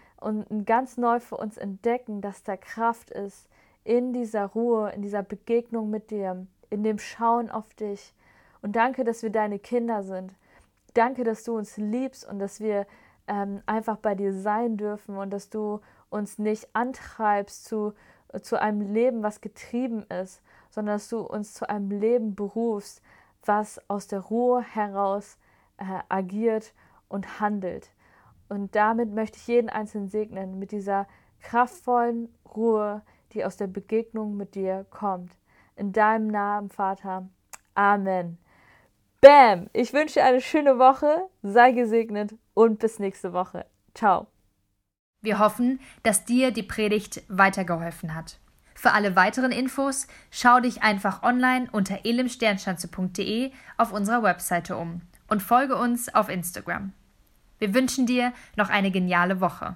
ganz 0.66 0.98
neu 0.98 1.20
für 1.20 1.38
uns 1.38 1.58
entdecken, 1.58 2.22
dass 2.22 2.44
da 2.44 2.58
Kraft 2.58 3.10
ist 3.12 3.50
in 3.84 4.14
dieser 4.14 4.46
Ruhe, 4.46 4.92
in 4.92 5.02
dieser 5.02 5.24
Begegnung 5.24 5.90
mit 5.90 6.12
dir, 6.12 6.46
in 6.70 6.84
dem 6.84 7.00
Schauen 7.00 7.50
auf 7.50 7.74
dich. 7.74 8.14
Und 8.62 8.76
danke, 8.76 9.04
dass 9.04 9.24
wir 9.24 9.32
deine 9.32 9.60
Kinder 9.60 10.04
sind. 10.04 10.34
Danke, 10.94 11.24
dass 11.24 11.44
du 11.44 11.58
uns 11.58 11.78
liebst 11.78 12.28
und 12.28 12.40
dass 12.40 12.60
wir 12.60 12.86
ähm, 13.28 13.62
einfach 13.66 13.98
bei 13.98 14.14
dir 14.14 14.34
sein 14.34 14.78
dürfen 14.78 15.18
und 15.18 15.32
dass 15.32 15.50
du 15.50 15.80
uns 16.10 16.38
nicht 16.38 16.68
antreibst 16.74 17.66
zu, 17.66 17.94
zu 18.42 18.62
einem 18.62 18.82
Leben, 18.94 19.24
was 19.24 19.42
getrieben 19.42 20.04
ist, 20.04 20.42
sondern 20.70 20.96
dass 20.96 21.10
du 21.10 21.22
uns 21.22 21.54
zu 21.54 21.68
einem 21.70 21.90
Leben 21.90 22.36
berufst, 22.36 23.02
was 23.46 23.82
aus 23.90 24.08
der 24.08 24.20
Ruhe 24.20 24.62
heraus 24.62 25.38
äh, 25.78 25.84
agiert 26.10 26.74
und 27.08 27.40
handelt. 27.40 27.92
Und 28.52 28.76
damit 28.76 29.14
möchte 29.14 29.38
ich 29.38 29.48
jeden 29.48 29.70
Einzelnen 29.70 30.10
segnen 30.10 30.60
mit 30.60 30.74
dieser 30.74 31.08
kraftvollen 31.40 32.28
Ruhe, 32.54 33.02
die 33.32 33.46
aus 33.46 33.56
der 33.56 33.68
Begegnung 33.68 34.36
mit 34.36 34.56
dir 34.56 34.86
kommt. 34.90 35.32
In 35.78 35.94
deinem 35.94 36.28
Namen, 36.28 36.70
Vater. 36.70 37.30
Amen. 37.76 38.38
Bam! 39.22 39.70
Ich 39.72 39.94
wünsche 39.94 40.16
dir 40.16 40.26
eine 40.26 40.42
schöne 40.42 40.78
Woche, 40.78 41.30
sei 41.42 41.72
gesegnet 41.72 42.36
und 42.54 42.80
bis 42.80 43.00
nächste 43.00 43.32
Woche. 43.32 43.68
Ciao. 43.94 44.28
Wir 45.22 45.40
hoffen, 45.40 45.80
dass 46.04 46.26
dir 46.26 46.52
die 46.52 46.64
Predigt 46.64 47.24
weitergeholfen 47.30 48.16
hat. 48.16 48.38
Für 48.76 48.92
alle 48.92 49.16
weiteren 49.16 49.54
Infos 49.54 50.08
schau 50.30 50.60
dich 50.60 50.84
einfach 50.84 51.24
online 51.24 51.70
unter 51.72 52.04
elimsternschanze.de 52.04 53.54
auf 53.78 53.94
unserer 53.94 54.24
Webseite 54.24 54.76
um 54.76 55.04
und 55.30 55.42
folge 55.42 55.78
uns 55.78 56.14
auf 56.14 56.28
Instagram. 56.28 56.92
Wir 57.62 57.76
wünschen 57.76 58.08
dir 58.08 58.34
noch 58.56 58.70
eine 58.70 58.90
geniale 58.90 59.40
Woche. 59.40 59.76